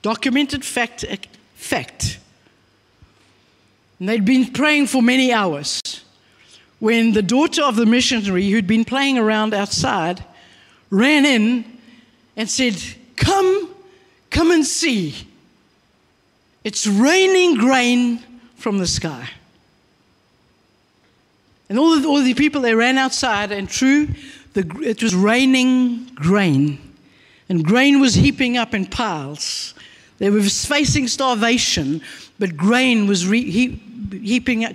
Documented 0.01 0.63
fact, 0.63 1.05
fact. 1.55 2.19
And 3.99 4.07
they'd 4.07 4.25
been 4.25 4.51
praying 4.51 4.87
for 4.87 5.01
many 5.01 5.33
hours 5.33 5.81
when 6.79 7.13
the 7.13 7.21
daughter 7.21 7.63
of 7.63 7.75
the 7.75 7.85
missionary 7.85 8.49
who'd 8.49 8.67
been 8.67 8.85
playing 8.85 9.17
around 9.17 9.53
outside 9.53 10.23
ran 10.89 11.25
in 11.25 11.65
and 12.35 12.49
said, 12.49 12.75
Come, 13.15 13.69
come 14.29 14.51
and 14.51 14.65
see. 14.65 15.27
It's 16.63 16.85
raining 16.85 17.55
grain 17.55 18.23
from 18.55 18.77
the 18.77 18.87
sky. 18.87 19.29
And 21.69 21.79
all, 21.79 21.99
the, 21.99 22.07
all 22.07 22.21
the 22.21 22.33
people, 22.33 22.61
they 22.61 22.75
ran 22.75 22.97
outside, 22.97 23.51
and 23.51 23.67
true, 23.67 24.07
the, 24.53 24.65
it 24.83 25.01
was 25.03 25.15
raining 25.15 26.05
grain. 26.15 26.79
And 27.49 27.63
grain 27.63 27.99
was 27.99 28.15
heaping 28.15 28.57
up 28.57 28.73
in 28.73 28.85
piles. 28.85 29.73
They 30.17 30.29
were 30.29 30.41
facing 30.41 31.07
starvation, 31.07 32.01
but 32.39 32.57
grain 32.57 33.07
was 33.07 33.27
re, 33.27 33.49
he, 33.49 33.81
heaping, 34.11 34.65
uh, 34.65 34.73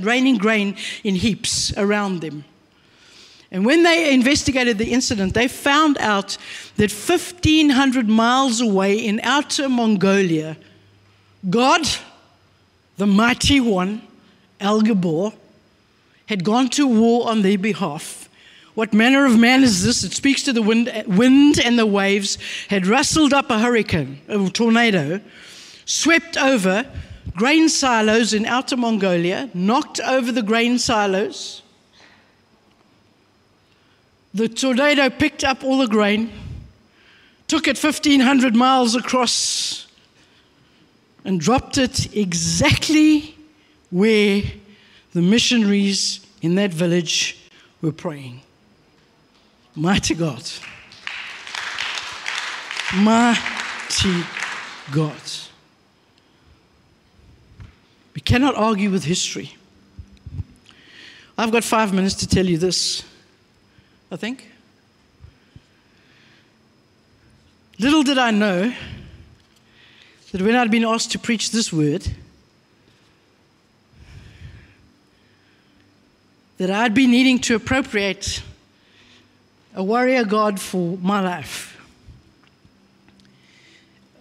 raining 0.00 0.38
grain 0.38 0.76
in 1.02 1.14
heaps 1.14 1.76
around 1.76 2.20
them. 2.20 2.44
And 3.50 3.64
when 3.64 3.84
they 3.84 4.12
investigated 4.12 4.78
the 4.78 4.92
incident, 4.92 5.34
they 5.34 5.46
found 5.46 5.96
out 5.98 6.36
that 6.76 6.90
1,500 6.90 8.08
miles 8.08 8.60
away 8.60 8.98
in 8.98 9.20
outer 9.22 9.68
Mongolia, 9.68 10.56
God, 11.48 11.86
the 12.96 13.06
mighty 13.06 13.60
one, 13.60 14.02
El 14.58 14.82
Gibor, 14.82 15.32
had 16.26 16.42
gone 16.42 16.68
to 16.70 16.86
war 16.86 17.28
on 17.28 17.42
their 17.42 17.58
behalf. 17.58 18.28
What 18.74 18.92
manner 18.92 19.24
of 19.24 19.38
man 19.38 19.62
is 19.62 19.84
this? 19.84 20.02
It 20.02 20.12
speaks 20.14 20.42
to 20.44 20.52
the 20.52 20.62
wind, 20.62 21.04
wind 21.06 21.60
and 21.60 21.78
the 21.78 21.86
waves, 21.86 22.38
had 22.68 22.88
rustled 22.88 23.32
up 23.32 23.50
a 23.50 23.60
hurricane, 23.60 24.20
a 24.26 24.50
tornado, 24.50 25.20
swept 25.86 26.36
over 26.36 26.90
grain 27.36 27.68
silos 27.68 28.32
in 28.32 28.46
Outer 28.46 28.76
Mongolia, 28.76 29.50
knocked 29.54 30.00
over 30.00 30.30
the 30.30 30.42
grain 30.42 30.78
silos. 30.78 31.62
The 34.32 34.48
tornado 34.48 35.10
picked 35.10 35.44
up 35.44 35.62
all 35.62 35.78
the 35.78 35.86
grain, 35.86 36.32
took 37.46 37.68
it 37.68 37.78
1,500 37.78 38.56
miles 38.56 38.94
across, 38.94 39.86
and 41.24 41.40
dropped 41.40 41.78
it 41.78 42.14
exactly 42.14 43.36
where 43.90 44.42
the 45.12 45.22
missionaries 45.22 46.26
in 46.42 46.56
that 46.56 46.72
village 46.72 47.38
were 47.80 47.92
praying. 47.92 48.40
Mighty 49.76 50.14
God. 50.14 50.42
Mighty 52.96 54.24
God. 54.92 55.22
Cannot 58.24 58.54
argue 58.56 58.90
with 58.90 59.04
history. 59.04 59.56
I've 61.36 61.50
got 61.50 61.64
five 61.64 61.92
minutes 61.92 62.14
to 62.16 62.28
tell 62.28 62.46
you 62.46 62.58
this, 62.58 63.04
I 64.10 64.16
think. 64.16 64.50
Little 67.78 68.02
did 68.02 68.18
I 68.18 68.30
know 68.30 68.72
that 70.30 70.40
when 70.40 70.54
I'd 70.54 70.70
been 70.70 70.84
asked 70.84 71.10
to 71.12 71.18
preach 71.18 71.50
this 71.50 71.72
word, 71.72 72.06
that 76.58 76.70
I'd 76.70 76.94
be 76.94 77.06
needing 77.06 77.40
to 77.40 77.56
appropriate 77.56 78.42
a 79.74 79.82
warrior 79.82 80.24
God 80.24 80.60
for 80.60 80.96
my 80.98 81.20
life. 81.20 81.73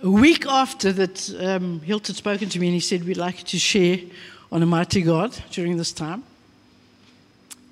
A 0.04 0.12
week 0.12 0.46
after 0.46 0.92
that, 0.92 1.34
um, 1.40 1.80
Hilt 1.80 2.08
had 2.08 2.18
spoken 2.18 2.50
to 2.50 2.60
me 2.60 2.68
and 2.68 2.74
he 2.74 2.82
said, 2.82 3.06
We'd 3.06 3.16
like 3.16 3.44
to 3.44 3.58
share 3.58 4.00
on 4.52 4.62
a 4.62 4.66
mighty 4.66 5.02
God 5.02 5.36
during 5.50 5.78
this 5.78 5.94
time. 5.94 6.24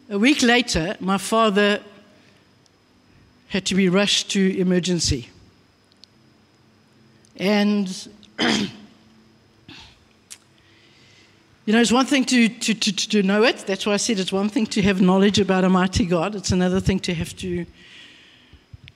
A 0.10 0.18
week 0.18 0.42
later, 0.42 0.96
my 1.02 1.18
father 1.18 1.82
had 3.50 3.66
to 3.66 3.76
be 3.76 3.90
rushed 3.90 4.32
to 4.32 4.58
emergency. 4.58 5.30
And 7.36 8.08
You 11.66 11.74
know, 11.74 11.82
it's 11.82 11.92
one 11.92 12.08
thing 12.08 12.26
to, 12.26 12.50
to, 12.50 12.74
to, 12.74 12.92
to 13.10 13.24
know 13.24 13.44
it. 13.44 13.60
That's 13.68 13.86
why 13.86 13.94
I 13.94 13.98
said 13.98 14.20
it's 14.20 14.32
one 14.32 14.50
thing 14.50 14.66
to 14.66 14.82
have 14.82 15.00
knowledge 15.00 15.38
about 15.38 15.64
a 15.64 15.70
mighty 15.70 16.06
God. 16.06 16.36
It's 16.36 16.52
another 16.52 16.80
thing 16.80 17.00
to 17.02 17.14
have 17.14 17.36
to, 17.38 17.68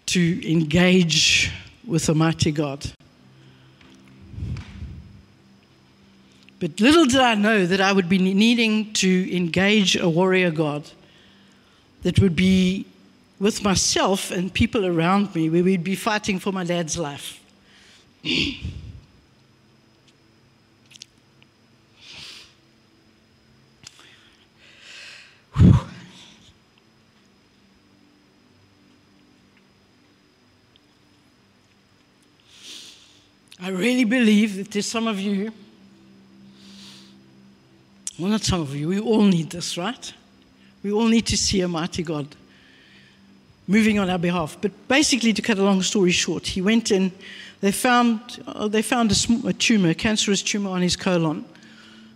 to 0.07 0.51
engage 0.51 1.51
with 1.85 2.09
a 2.09 2.15
mighty 2.15 2.51
God. 2.51 2.91
But 6.59 6.79
little 6.79 7.05
did 7.05 7.19
I 7.19 7.35
know 7.35 7.65
that 7.65 7.81
I 7.81 7.91
would 7.91 8.07
be 8.07 8.17
needing 8.17 8.93
to 8.93 9.35
engage 9.35 9.95
a 9.95 10.09
warrior 10.09 10.51
God 10.51 10.89
that 12.03 12.19
would 12.19 12.35
be 12.35 12.85
with 13.39 13.61
myself 13.63 14.31
and 14.31 14.53
people 14.53 14.85
around 14.85 15.35
me, 15.35 15.49
where 15.49 15.63
we'd 15.63 15.83
be 15.83 15.95
fighting 15.95 16.39
for 16.39 16.53
my 16.53 16.63
dad's 16.63 16.97
life. 16.97 17.41
I 33.61 33.69
really 33.69 34.05
believe 34.05 34.55
that 34.57 34.71
there's 34.71 34.85
some 34.85 35.07
of 35.07 35.19
you, 35.19 35.51
well, 38.17 38.29
not 38.29 38.43
some 38.43 38.61
of 38.61 38.75
you, 38.75 38.87
we 38.87 38.99
all 38.99 39.23
need 39.23 39.49
this, 39.49 39.77
right? 39.77 40.13
We 40.83 40.91
all 40.91 41.07
need 41.07 41.25
to 41.27 41.37
see 41.37 41.61
a 41.61 41.67
mighty 41.67 42.03
God 42.03 42.27
moving 43.67 43.99
on 43.99 44.09
our 44.09 44.19
behalf. 44.19 44.57
But 44.61 44.71
basically, 44.87 45.33
to 45.33 45.41
cut 45.41 45.57
a 45.57 45.63
long 45.63 45.81
story 45.81 46.11
short, 46.11 46.47
he 46.47 46.61
went 46.61 46.91
in, 46.91 47.11
they 47.61 47.71
found, 47.71 48.43
uh, 48.47 48.67
they 48.67 48.81
found 48.81 49.11
a, 49.11 49.47
a, 49.47 49.53
tumor, 49.53 49.89
a 49.89 49.95
cancerous 49.95 50.41
tumor 50.41 50.69
on 50.69 50.81
his 50.81 50.95
colon. 50.95 51.45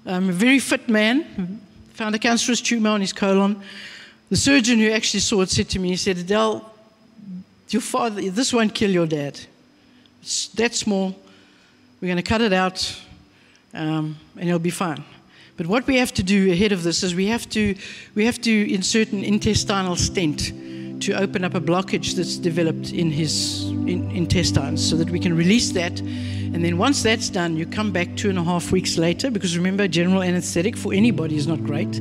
Um, 0.06 0.30
a 0.30 0.34
very 0.34 0.60
fit 0.60 0.88
man 0.88 1.60
found 1.94 2.16
a 2.16 2.20
cancerous 2.20 2.62
tumor 2.62 2.92
on 2.92 3.02
his 3.02 3.12
colon. 3.12 3.62
The 4.30 4.38
surgeon 4.38 4.80
who 4.80 4.92
actually 4.92 5.20
saw 5.22 5.42
it 5.42 5.50
said 5.50 5.70
to 5.70 5.80
me, 5.80 5.90
he 5.90 5.96
said, 5.96 6.18
Adele, 6.18 6.74
your 7.70 7.82
father, 7.82 8.30
this 8.30 8.54
won't 8.54 8.74
kill 8.74 8.92
your 8.92 9.06
dad. 9.06 9.40
It's 10.22 10.48
that 10.50 10.74
small. 10.74 11.16
We're 12.00 12.08
going 12.08 12.18
to 12.18 12.24
cut 12.24 12.42
it 12.42 12.54
out 12.54 13.02
um, 13.74 14.18
and 14.38 14.48
it'll 14.48 14.60
be 14.60 14.70
fine. 14.70 15.04
But 15.60 15.68
what 15.68 15.86
we 15.88 15.98
have 15.98 16.14
to 16.14 16.24
do 16.24 16.54
ahead 16.54 16.72
of 16.72 16.84
this 16.84 17.04
is 17.04 17.14
we 17.14 17.26
have 17.26 17.50
to, 17.50 17.76
we 18.16 18.24
have 18.24 18.40
to 18.44 18.74
insert 18.74 19.12
an 19.12 19.26
intestinal 19.26 19.98
stent 19.98 20.54
to 21.02 21.12
open 21.14 21.44
up 21.44 21.54
a 21.54 21.60
blockage 21.60 22.16
that's 22.16 22.38
developed 22.38 22.94
in 22.94 23.12
his 23.12 23.66
in, 23.70 24.10
intestines 24.12 24.90
so 24.90 24.96
that 24.96 25.10
we 25.10 25.20
can 25.20 25.36
release 25.36 25.72
that 25.74 26.00
And 26.54 26.64
then 26.64 26.78
once 26.78 27.04
that's 27.04 27.28
done, 27.30 27.58
you 27.58 27.66
come 27.66 27.92
back 27.92 28.16
two 28.16 28.30
and 28.30 28.40
a 28.40 28.44
half 28.44 28.72
weeks 28.72 28.98
later 28.98 29.30
because 29.30 29.58
remember, 29.58 29.86
general 29.90 30.24
anesthetic 30.24 30.78
for 30.78 30.94
anybody 30.94 31.36
is 31.36 31.46
not 31.46 31.62
great. 31.66 31.94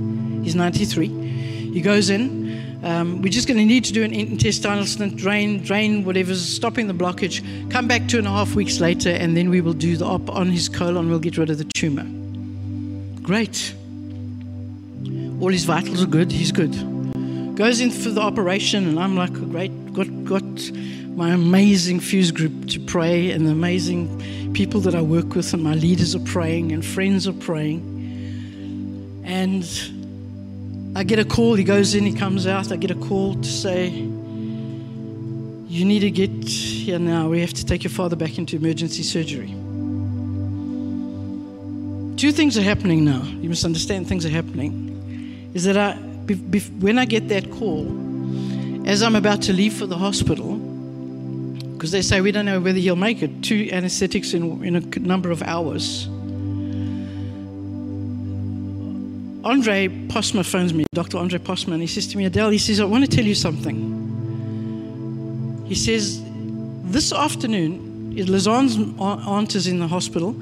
He's 0.44 0.54
93. 0.54 1.08
He 1.08 1.80
goes 1.80 2.10
in. 2.10 2.80
Um, 2.84 3.22
we're 3.22 3.28
just 3.32 3.48
going 3.48 3.58
to 3.58 3.64
need 3.64 3.84
to 3.86 3.92
do 3.92 4.04
an 4.04 4.14
intestinal 4.14 4.86
stent, 4.86 5.16
drain, 5.16 5.64
drain 5.64 6.04
whatever's 6.04 6.40
stopping 6.40 6.86
the 6.86 6.94
blockage. 6.94 7.42
Come 7.72 7.88
back 7.88 8.06
two 8.06 8.18
and 8.18 8.26
a 8.28 8.30
half 8.30 8.54
weeks 8.54 8.78
later, 8.78 9.10
and 9.10 9.36
then 9.36 9.50
we 9.50 9.60
will 9.60 9.74
do 9.74 9.96
the 9.96 10.04
op 10.04 10.30
on 10.30 10.46
his 10.46 10.68
colon. 10.68 11.10
We'll 11.10 11.18
get 11.18 11.36
rid 11.36 11.50
of 11.50 11.58
the 11.58 11.64
tumor. 11.64 12.06
Great. 13.28 13.74
All 15.38 15.50
his 15.50 15.66
vitals 15.66 16.02
are 16.02 16.06
good. 16.06 16.32
He's 16.32 16.50
good. 16.50 16.72
Goes 17.56 17.78
in 17.78 17.90
for 17.90 18.08
the 18.08 18.22
operation, 18.22 18.88
and 18.88 18.98
I'm 18.98 19.16
like, 19.16 19.34
great, 19.34 19.92
got, 19.92 20.06
got 20.24 20.72
my 21.14 21.32
amazing 21.32 22.00
fuse 22.00 22.30
group 22.30 22.68
to 22.68 22.80
pray, 22.80 23.30
and 23.32 23.46
the 23.46 23.50
amazing 23.50 24.52
people 24.54 24.80
that 24.80 24.94
I 24.94 25.02
work 25.02 25.34
with, 25.34 25.52
and 25.52 25.62
my 25.62 25.74
leaders 25.74 26.14
are 26.14 26.20
praying, 26.20 26.72
and 26.72 26.82
friends 26.82 27.28
are 27.28 27.34
praying. 27.34 27.82
And 29.26 29.62
I 30.96 31.04
get 31.04 31.18
a 31.18 31.24
call. 31.26 31.52
He 31.54 31.64
goes 31.64 31.94
in, 31.94 32.06
he 32.06 32.14
comes 32.14 32.46
out. 32.46 32.72
I 32.72 32.76
get 32.76 32.90
a 32.90 32.94
call 32.94 33.34
to 33.34 33.44
say, 33.44 33.90
You 33.90 35.84
need 35.84 36.00
to 36.00 36.10
get 36.10 36.30
here 36.48 36.98
now. 36.98 37.28
We 37.28 37.42
have 37.42 37.52
to 37.52 37.66
take 37.66 37.84
your 37.84 37.90
father 37.90 38.16
back 38.16 38.38
into 38.38 38.56
emergency 38.56 39.02
surgery. 39.02 39.54
Two 42.18 42.32
things 42.32 42.58
are 42.58 42.62
happening 42.62 43.04
now. 43.04 43.22
You 43.22 43.48
must 43.48 43.64
understand 43.64 44.08
things 44.08 44.26
are 44.26 44.30
happening. 44.30 45.52
Is 45.54 45.62
that 45.62 45.76
I, 45.76 45.92
when 46.80 46.98
I 46.98 47.04
get 47.04 47.28
that 47.28 47.48
call, 47.52 47.86
as 48.88 49.04
I'm 49.04 49.14
about 49.14 49.40
to 49.42 49.52
leave 49.52 49.74
for 49.74 49.86
the 49.86 49.96
hospital, 49.96 50.56
because 51.74 51.92
they 51.92 52.02
say 52.02 52.20
we 52.20 52.32
don't 52.32 52.44
know 52.44 52.58
whether 52.58 52.80
he'll 52.80 52.96
make 52.96 53.22
it. 53.22 53.44
Two 53.44 53.68
anesthetics 53.70 54.34
in, 54.34 54.64
in 54.64 54.74
a 54.74 54.80
number 54.98 55.30
of 55.30 55.42
hours. 55.42 56.08
Andre 59.44 59.86
Posma 60.08 60.44
phones 60.44 60.74
me, 60.74 60.86
Dr. 60.92 61.18
Andre 61.18 61.38
Posma, 61.38 61.74
and 61.74 61.80
he 61.80 61.86
says 61.86 62.08
to 62.08 62.18
me, 62.18 62.24
Adele, 62.24 62.50
he 62.50 62.58
says, 62.58 62.80
I 62.80 62.84
want 62.84 63.04
to 63.04 63.16
tell 63.16 63.24
you 63.24 63.36
something. 63.36 63.94
He 65.68 65.76
says, 65.76 66.20
this 66.82 67.12
afternoon, 67.12 68.14
Lazanne's 68.16 68.76
aunt 68.98 69.54
is 69.54 69.68
in 69.68 69.78
the 69.78 69.86
hospital, 69.86 70.32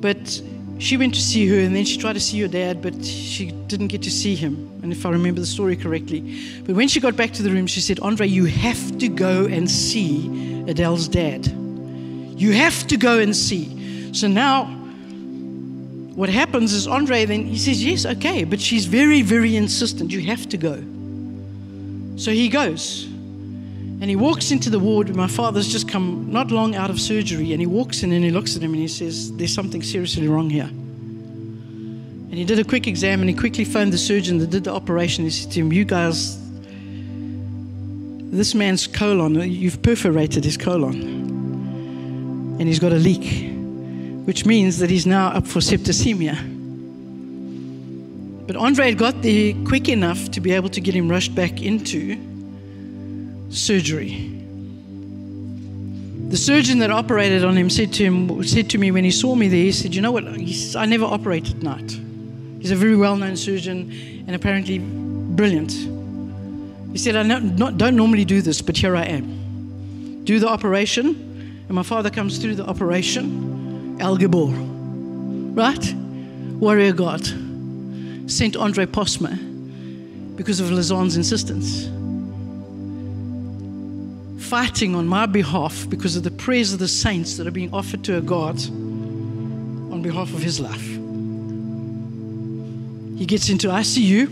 but 0.00 0.42
she 0.80 0.96
went 0.96 1.14
to 1.14 1.20
see 1.20 1.46
her 1.46 1.60
and 1.60 1.76
then 1.76 1.84
she 1.84 1.98
tried 1.98 2.14
to 2.14 2.20
see 2.20 2.38
your 2.38 2.48
dad, 2.48 2.80
but 2.80 3.04
she 3.04 3.50
didn't 3.68 3.88
get 3.88 4.02
to 4.02 4.10
see 4.10 4.34
him. 4.34 4.80
And 4.82 4.90
if 4.90 5.04
I 5.04 5.10
remember 5.10 5.40
the 5.40 5.46
story 5.46 5.76
correctly. 5.76 6.40
But 6.64 6.74
when 6.74 6.88
she 6.88 7.00
got 7.00 7.16
back 7.16 7.32
to 7.32 7.42
the 7.42 7.50
room, 7.50 7.66
she 7.66 7.82
said, 7.82 8.00
Andre, 8.00 8.26
you 8.26 8.46
have 8.46 8.98
to 8.98 9.08
go 9.08 9.44
and 9.44 9.70
see 9.70 10.64
Adele's 10.66 11.06
dad. 11.06 11.46
You 11.46 12.52
have 12.52 12.86
to 12.86 12.96
go 12.96 13.18
and 13.18 13.36
see. 13.36 14.14
So 14.14 14.26
now, 14.26 14.64
what 16.14 16.30
happens 16.30 16.72
is 16.72 16.86
Andre 16.86 17.26
then 17.26 17.44
he 17.44 17.58
says, 17.58 17.84
Yes, 17.84 18.06
okay, 18.06 18.44
but 18.44 18.58
she's 18.58 18.86
very, 18.86 19.20
very 19.20 19.56
insistent. 19.56 20.10
You 20.10 20.22
have 20.22 20.48
to 20.48 20.56
go. 20.56 20.76
So 22.16 22.30
he 22.30 22.48
goes. 22.48 23.09
And 24.00 24.08
he 24.08 24.16
walks 24.16 24.50
into 24.50 24.70
the 24.70 24.78
ward. 24.78 25.14
My 25.14 25.28
father's 25.28 25.68
just 25.68 25.88
come 25.88 26.32
not 26.32 26.50
long 26.50 26.74
out 26.74 26.90
of 26.90 27.00
surgery. 27.00 27.52
And 27.52 27.60
he 27.60 27.66
walks 27.66 28.02
in 28.02 28.12
and 28.12 28.24
he 28.24 28.30
looks 28.30 28.56
at 28.56 28.62
him 28.62 28.72
and 28.72 28.80
he 28.80 28.88
says, 28.88 29.30
There's 29.36 29.54
something 29.54 29.82
seriously 29.82 30.26
wrong 30.26 30.48
here. 30.48 30.70
And 30.70 32.34
he 32.34 32.44
did 32.44 32.58
a 32.58 32.64
quick 32.64 32.86
exam 32.86 33.20
and 33.20 33.28
he 33.28 33.36
quickly 33.36 33.64
phoned 33.64 33.92
the 33.92 33.98
surgeon 33.98 34.38
that 34.38 34.50
did 34.50 34.64
the 34.64 34.72
operation. 34.72 35.24
He 35.24 35.30
said 35.30 35.52
to 35.52 35.60
him, 35.60 35.72
You 35.72 35.84
guys 35.84 36.40
this 38.30 38.54
man's 38.54 38.86
colon, 38.86 39.34
you've 39.34 39.82
perforated 39.82 40.44
his 40.44 40.56
colon, 40.56 41.02
and 42.60 42.62
he's 42.62 42.78
got 42.78 42.92
a 42.92 42.96
leak, 42.96 43.50
which 44.24 44.46
means 44.46 44.78
that 44.78 44.88
he's 44.88 45.04
now 45.04 45.28
up 45.28 45.48
for 45.48 45.58
septicemia. 45.58 46.36
But 48.46 48.54
Andre 48.54 48.86
had 48.86 48.98
got 48.98 49.20
there 49.22 49.52
quick 49.66 49.88
enough 49.88 50.30
to 50.30 50.40
be 50.40 50.52
able 50.52 50.68
to 50.68 50.80
get 50.80 50.94
him 50.94 51.08
rushed 51.08 51.34
back 51.34 51.60
into 51.60 52.16
surgery. 53.50 54.36
The 56.28 56.36
surgeon 56.36 56.78
that 56.78 56.90
operated 56.90 57.44
on 57.44 57.56
him 57.56 57.68
said 57.68 57.92
to 57.94 58.04
him, 58.04 58.44
said 58.44 58.70
to 58.70 58.78
me 58.78 58.90
when 58.90 59.04
he 59.04 59.10
saw 59.10 59.34
me 59.34 59.48
there, 59.48 59.64
he 59.64 59.72
said, 59.72 59.94
"You 59.94 60.00
know 60.00 60.12
what? 60.12 60.24
I 60.24 60.86
never 60.86 61.04
operate 61.04 61.50
at 61.50 61.62
night." 61.62 61.98
He's 62.60 62.70
a 62.70 62.76
very 62.76 62.94
well-known 62.94 63.36
surgeon 63.36 63.90
and 64.26 64.36
apparently 64.36 64.78
brilliant. 64.78 65.72
He 66.92 66.98
said, 66.98 67.16
I 67.16 67.22
not, 67.22 67.78
don't 67.78 67.96
normally 67.96 68.24
do 68.24 68.42
this, 68.42 68.60
but 68.60 68.76
here 68.76 68.94
I 68.96 69.04
am. 69.04 70.24
Do 70.24 70.38
the 70.38 70.48
operation, 70.48 71.06
and 71.06 71.70
my 71.70 71.82
father 71.82 72.10
comes 72.10 72.38
through 72.38 72.56
the 72.56 72.66
operation. 72.66 73.96
El 74.00 74.18
Gibor, 74.18 74.52
right? 75.56 75.94
Warrior 76.60 76.92
God. 76.92 77.24
Sent 78.30 78.56
Andre 78.56 78.86
Posma 78.86 79.38
because 80.36 80.60
of 80.60 80.68
Lazanne's 80.68 81.16
insistence. 81.16 81.88
Fighting 84.50 84.96
on 84.96 85.06
my 85.06 85.26
behalf 85.26 85.86
because 85.88 86.16
of 86.16 86.24
the 86.24 86.30
prayers 86.32 86.72
of 86.72 86.80
the 86.80 86.88
saints 86.88 87.36
that 87.36 87.46
are 87.46 87.52
being 87.52 87.72
offered 87.72 88.02
to 88.02 88.16
a 88.16 88.20
God 88.20 88.60
on 89.92 90.02
behalf 90.02 90.34
of 90.34 90.42
his 90.42 90.58
life. 90.58 90.88
He 93.16 93.26
gets 93.26 93.48
into 93.48 93.68
ICU 93.68 94.26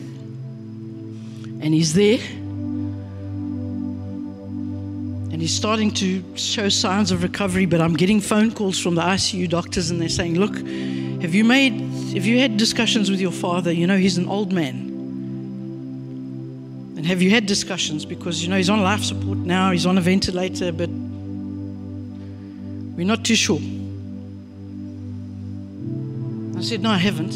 and 1.62 1.72
he's 1.72 1.94
there 1.94 2.18
and 5.30 5.40
he's 5.40 5.54
starting 5.54 5.92
to 5.92 6.24
show 6.34 6.68
signs 6.68 7.12
of 7.12 7.22
recovery. 7.22 7.66
But 7.66 7.80
I'm 7.80 7.94
getting 7.94 8.20
phone 8.20 8.50
calls 8.50 8.76
from 8.76 8.96
the 8.96 9.02
ICU 9.02 9.48
doctors, 9.48 9.92
and 9.92 10.00
they're 10.00 10.08
saying, 10.08 10.36
"Look, 10.36 10.56
have 11.22 11.32
you 11.32 11.44
made, 11.44 11.74
have 12.14 12.26
you 12.26 12.40
had 12.40 12.56
discussions 12.56 13.08
with 13.08 13.20
your 13.20 13.30
father? 13.30 13.70
You 13.70 13.86
know, 13.86 13.96
he's 13.96 14.18
an 14.18 14.26
old 14.26 14.52
man." 14.52 14.97
And 16.98 17.06
have 17.06 17.22
you 17.22 17.30
had 17.30 17.46
discussions? 17.46 18.04
Because, 18.04 18.42
you 18.42 18.48
know, 18.50 18.56
he's 18.56 18.68
on 18.68 18.82
life 18.82 19.04
support 19.04 19.38
now, 19.38 19.70
he's 19.70 19.86
on 19.86 19.96
a 19.98 20.00
ventilator, 20.00 20.72
but 20.72 20.90
we're 22.96 23.06
not 23.06 23.24
too 23.24 23.36
sure. 23.36 23.60
I 26.58 26.60
said, 26.60 26.82
No, 26.82 26.90
I 26.90 26.98
haven't. 26.98 27.34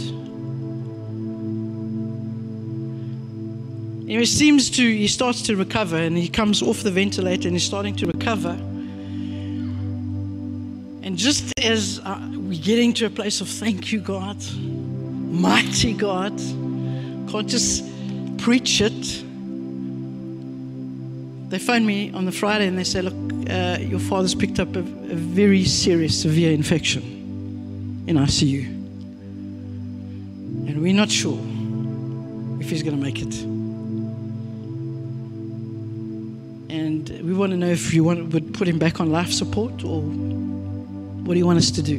he 4.09 4.27
seems 4.27 4.69
to, 4.71 4.83
he 4.83 5.07
starts 5.07 5.43
to 5.43 5.55
recover 5.55 5.97
and 5.97 6.19
he 6.19 6.29
comes 6.29 6.61
off 6.61 6.83
the 6.83 6.91
ventilator 6.91 7.47
and 7.47 7.55
he's 7.55 7.63
starting 7.63 7.95
to 7.95 8.07
recover. 8.09 8.59
And 11.05 11.17
just 11.17 11.57
as 11.61 12.01
uh, 12.05 12.21
we're 12.35 12.61
getting 12.61 12.93
to 12.95 13.07
a 13.07 13.11
place 13.11 13.41
of 13.41 13.49
thank 13.49 13.93
you, 13.93 14.01
God, 14.01 14.39
mighty 14.57 15.93
God, 15.93 16.37
can't 17.31 17.47
just 17.47 17.85
preach 18.39 18.81
it. 18.81 19.22
They 21.53 21.59
phone 21.59 21.85
me 21.85 22.11
on 22.13 22.25
the 22.25 22.33
Friday 22.33 22.67
and 22.67 22.79
they 22.79 22.85
say, 22.85 23.03
Look, 23.03 23.13
uh, 23.51 23.77
your 23.79 24.01
father's 24.01 24.35
picked 24.35 24.59
up 24.59 24.75
a, 24.75 24.79
a 24.79 24.83
very 24.83 25.65
serious, 25.65 26.19
severe 26.19 26.51
infection 26.51 27.03
in 28.07 28.17
ICU. 28.17 28.65
And 30.67 30.81
we're 30.81 30.95
not 30.95 31.11
sure 31.11 31.39
if 32.59 32.71
he's 32.71 32.83
going 32.83 32.97
to 32.97 33.03
make 33.03 33.21
it. 33.21 33.43
And 36.73 37.11
we 37.23 37.35
want 37.35 37.51
to 37.53 37.59
know 37.59 37.69
if 37.69 37.93
you 37.93 38.03
want, 38.03 38.33
would 38.33 38.55
put 38.55 38.67
him 38.67 38.79
back 38.79 38.99
on 38.99 39.13
life 39.13 39.31
support 39.31 39.85
or 39.85 40.01
what 40.01 41.35
do 41.35 41.39
you 41.39 41.45
want 41.45 41.59
us 41.59 41.71
to 41.73 41.83
do? 41.83 41.99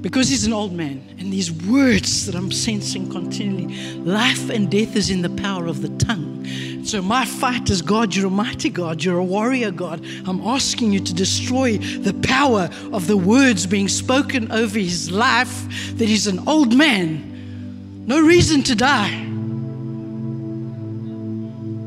Because 0.00 0.28
he's 0.28 0.46
an 0.46 0.52
old 0.52 0.72
man, 0.72 1.02
and 1.18 1.30
these 1.30 1.52
words 1.52 2.24
that 2.26 2.34
I'm 2.34 2.50
sensing 2.50 3.10
continually 3.10 3.74
life 3.96 4.48
and 4.48 4.70
death 4.70 4.96
is 4.96 5.10
in 5.10 5.20
the 5.20 5.28
power 5.30 5.66
of 5.66 5.82
the 5.82 5.90
tongue. 6.04 6.46
So, 6.84 7.02
my 7.02 7.26
fight 7.26 7.68
is 7.68 7.82
God, 7.82 8.14
you're 8.14 8.28
a 8.28 8.30
mighty 8.30 8.70
God, 8.70 9.04
you're 9.04 9.18
a 9.18 9.24
warrior 9.24 9.70
God. 9.70 10.02
I'm 10.26 10.40
asking 10.40 10.92
you 10.92 11.00
to 11.00 11.14
destroy 11.14 11.76
the 11.76 12.14
power 12.26 12.70
of 12.92 13.06
the 13.06 13.16
words 13.16 13.66
being 13.66 13.88
spoken 13.88 14.50
over 14.50 14.78
his 14.78 15.10
life 15.10 15.66
that 15.98 16.08
he's 16.08 16.26
an 16.26 16.48
old 16.48 16.74
man. 16.74 18.06
No 18.06 18.20
reason 18.20 18.62
to 18.64 18.74
die. 18.74 19.24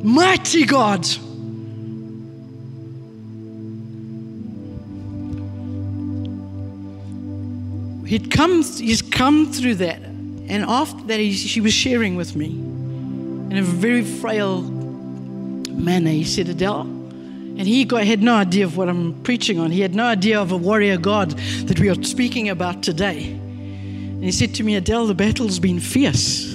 Mighty 0.03 0.65
God. 0.65 1.07
He'd 8.13 8.29
come, 8.29 8.61
he's 8.61 9.01
come 9.01 9.51
through 9.51 9.73
that. 9.77 9.99
And 9.99 10.63
after 10.65 11.03
that, 11.05 11.19
he, 11.19 11.33
she 11.33 11.61
was 11.61 11.73
sharing 11.73 12.15
with 12.15 12.35
me 12.35 12.45
in 12.45 13.57
a 13.57 13.63
very 13.63 14.03
frail 14.03 14.61
manner. 14.61 16.11
He 16.11 16.23
said, 16.23 16.47
Adele, 16.47 16.81
and 16.81 17.61
he 17.61 17.85
got, 17.85 18.03
had 18.03 18.21
no 18.21 18.35
idea 18.35 18.65
of 18.65 18.77
what 18.77 18.87
I'm 18.87 19.19
preaching 19.23 19.57
on. 19.57 19.71
He 19.71 19.81
had 19.81 19.95
no 19.95 20.05
idea 20.05 20.39
of 20.39 20.51
a 20.51 20.57
warrior 20.57 20.95
God 20.97 21.31
that 21.65 21.79
we 21.79 21.89
are 21.89 22.03
speaking 22.03 22.49
about 22.49 22.83
today. 22.83 23.31
And 23.31 24.23
he 24.23 24.31
said 24.31 24.53
to 24.53 24.63
me, 24.63 24.75
Adele, 24.75 25.07
the 25.07 25.15
battle's 25.15 25.57
been 25.57 25.79
fierce. 25.79 26.53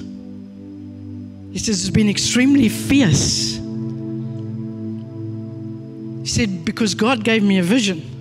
He 1.51 1.59
says, 1.59 1.81
It's 1.81 1.91
been 1.91 2.09
extremely 2.09 2.69
fierce. 2.69 3.57
He 6.23 6.29
said, 6.29 6.65
Because 6.65 6.95
God 6.95 7.25
gave 7.25 7.43
me 7.43 7.59
a 7.59 7.65
vision. 7.65 8.18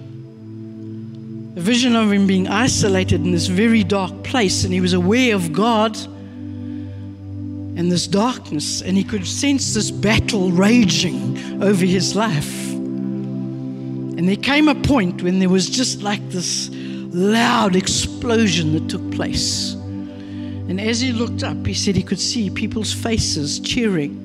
Vision 1.68 1.98
of 1.98 2.14
him 2.14 2.26
being 2.28 2.48
isolated 2.48 3.26
in 3.26 3.32
this 3.34 3.48
very 3.48 3.84
dark 3.84 4.24
place, 4.24 4.64
and 4.64 4.72
he 4.72 4.80
was 4.80 4.94
aware 4.94 5.36
of 5.36 5.52
God 5.52 5.98
and 5.98 7.92
this 7.92 8.08
darkness, 8.08 8.82
and 8.82 8.96
he 8.96 9.04
could 9.04 9.28
sense 9.28 9.74
this 9.74 9.92
battle 9.92 10.50
raging 10.50 11.62
over 11.62 11.84
his 11.84 12.16
life. 12.16 12.72
And 12.72 14.30
there 14.30 14.38
came 14.38 14.70
a 14.70 14.76
point 14.76 15.22
when 15.22 15.40
there 15.40 15.50
was 15.50 15.70
just 15.70 16.02
like 16.02 16.22
this 16.30 16.70
loud 16.72 17.76
explosion 17.76 18.72
that 18.72 18.88
took 18.90 19.12
place. 19.12 19.74
And 19.74 20.80
as 20.80 21.02
he 21.02 21.12
looked 21.12 21.44
up, 21.44 21.68
he 21.68 21.74
said 21.74 21.98
he 21.98 22.02
could 22.02 22.22
see 22.22 22.50
people's 22.50 22.94
faces 22.94 23.60
cheering 23.60 24.16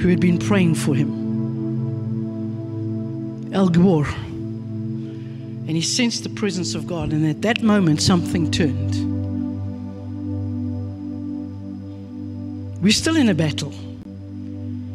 who 0.00 0.08
had 0.08 0.18
been 0.18 0.38
praying 0.38 0.74
for 0.74 0.96
him. 0.96 1.14
El 3.54 3.68
Gibor. 3.68 4.25
And 5.66 5.70
he 5.70 5.82
sensed 5.82 6.22
the 6.22 6.28
presence 6.30 6.74
of 6.74 6.86
God, 6.86 7.12
and 7.12 7.26
at 7.26 7.42
that 7.42 7.62
moment, 7.62 8.00
something 8.00 8.50
turned. 8.50 8.94
We're 12.82 12.92
still 12.92 13.16
in 13.16 13.28
a 13.28 13.34
battle. 13.34 13.72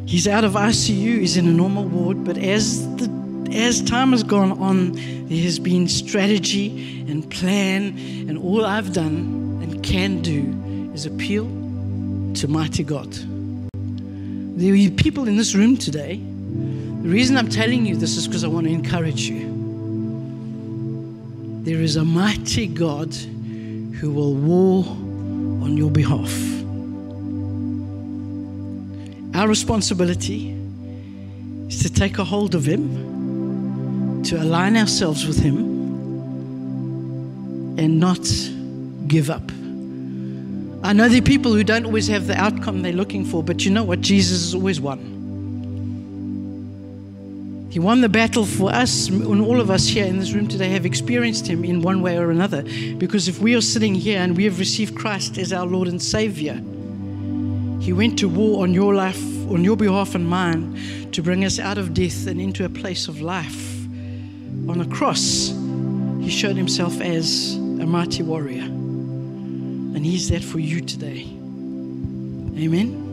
He's 0.06 0.28
out 0.28 0.44
of 0.44 0.54
ICU, 0.54 1.20
he's 1.20 1.36
in 1.36 1.48
a 1.48 1.52
normal 1.52 1.84
ward, 1.84 2.24
but 2.24 2.38
as 2.38 2.86
the 2.96 3.10
as 3.52 3.82
time 3.82 4.12
has 4.12 4.24
gone 4.24 4.54
on, 4.60 4.94
there 4.94 5.44
has 5.44 5.60
been 5.60 5.88
strategy 5.88 7.02
and 7.10 7.30
plan, 7.30 7.98
and 8.30 8.38
all 8.38 8.66
I've 8.66 8.94
done 8.94 9.60
and 9.62 9.84
can 9.84 10.22
do 10.22 10.92
is 10.94 11.06
appeal 11.06 11.46
to 12.36 12.48
mighty 12.48 12.84
God. 12.84 13.12
There 14.58 14.74
are 14.74 14.90
people 14.92 15.28
in 15.28 15.36
this 15.36 15.54
room 15.54 15.76
today. 15.76 16.16
The 16.18 17.10
reason 17.10 17.36
I'm 17.36 17.50
telling 17.50 17.86
you 17.86 17.96
this 17.96 18.16
is 18.16 18.28
because 18.28 18.44
I 18.44 18.48
want 18.48 18.68
to 18.68 18.72
encourage 18.72 19.22
you. 19.22 19.51
There 21.64 21.80
is 21.80 21.95
a 21.95 22.03
mighty 22.03 22.66
God 22.66 23.14
who 23.14 24.12
will 24.12 24.34
war 24.34 24.84
on 25.64 25.78
your 25.78 25.91
behalf. 25.91 26.34
Our 29.36 29.47
responsibility 29.47 30.57
is 31.68 31.84
to 31.84 31.93
take 31.93 32.18
a 32.18 32.24
hold 32.24 32.55
of 32.55 32.66
Him, 32.66 34.24
to 34.24 34.41
align 34.41 34.76
ourselves 34.76 35.28
with 35.28 35.39
Him, 35.39 35.57
and 37.78 37.99
not 37.99 38.28
give 39.07 39.30
up. 39.30 39.51
I 40.84 40.93
know 40.93 41.07
there 41.09 41.20
are 41.20 41.22
people 41.22 41.53
who 41.53 41.64
don't 41.64 41.86
always 41.86 42.07
have 42.07 42.26
the 42.26 42.36
outcome 42.41 42.82
they're 42.82 42.91
looking 42.91 43.24
for, 43.24 43.43
but 43.43 43.64
you 43.64 43.70
know 43.70 43.84
what? 43.84 44.01
Jesus 44.01 44.41
has 44.45 44.55
always 44.55 44.82
won. 44.82 45.21
He 47.72 47.80
won 47.80 48.02
the 48.02 48.10
battle 48.10 48.46
for 48.46 48.70
us, 48.70 49.08
and 49.08 49.40
all 49.40 49.62
of 49.62 49.72
us 49.72 49.88
here 49.88 50.06
in 50.06 50.20
this 50.20 50.34
room 50.34 50.46
today 50.46 50.68
have 50.72 50.86
experienced 50.86 51.48
Him 51.48 51.64
in 51.64 51.82
one 51.82 52.02
way 52.02 52.18
or 52.18 52.30
another. 52.30 52.64
Because 52.98 53.30
if 53.30 53.40
we 53.40 53.56
are 53.56 53.62
sitting 53.62 53.96
here 53.96 54.20
and 54.20 54.36
we 54.36 54.44
have 54.44 54.60
received 54.60 54.94
Christ 54.94 55.38
as 55.38 55.54
our 55.54 55.66
Lord 55.66 55.88
and 55.88 56.02
Savior, 56.02 56.56
He 57.80 57.94
went 57.94 58.20
to 58.20 58.28
war 58.28 58.64
on 58.64 58.74
your 58.74 58.94
life, 58.94 59.24
on 59.50 59.64
your 59.64 59.78
behalf 59.78 60.16
and 60.16 60.28
mine, 60.28 61.10
to 61.14 61.24
bring 61.24 61.46
us 61.46 61.60
out 61.60 61.78
of 61.78 61.94
death 61.94 62.28
and 62.28 62.42
into 62.42 62.66
a 62.66 62.70
place 62.70 63.08
of 63.08 63.22
life. 63.22 63.86
On 64.68 64.82
a 64.82 64.86
cross, 64.94 65.54
He 66.22 66.30
showed 66.30 66.58
Himself 66.58 67.00
as 67.00 67.56
a 67.56 67.86
mighty 67.86 68.22
warrior. 68.22 68.64
And 68.64 70.06
He's 70.06 70.28
that 70.28 70.44
for 70.44 70.60
you 70.60 70.82
today. 70.82 71.22
Amen. 72.58 73.11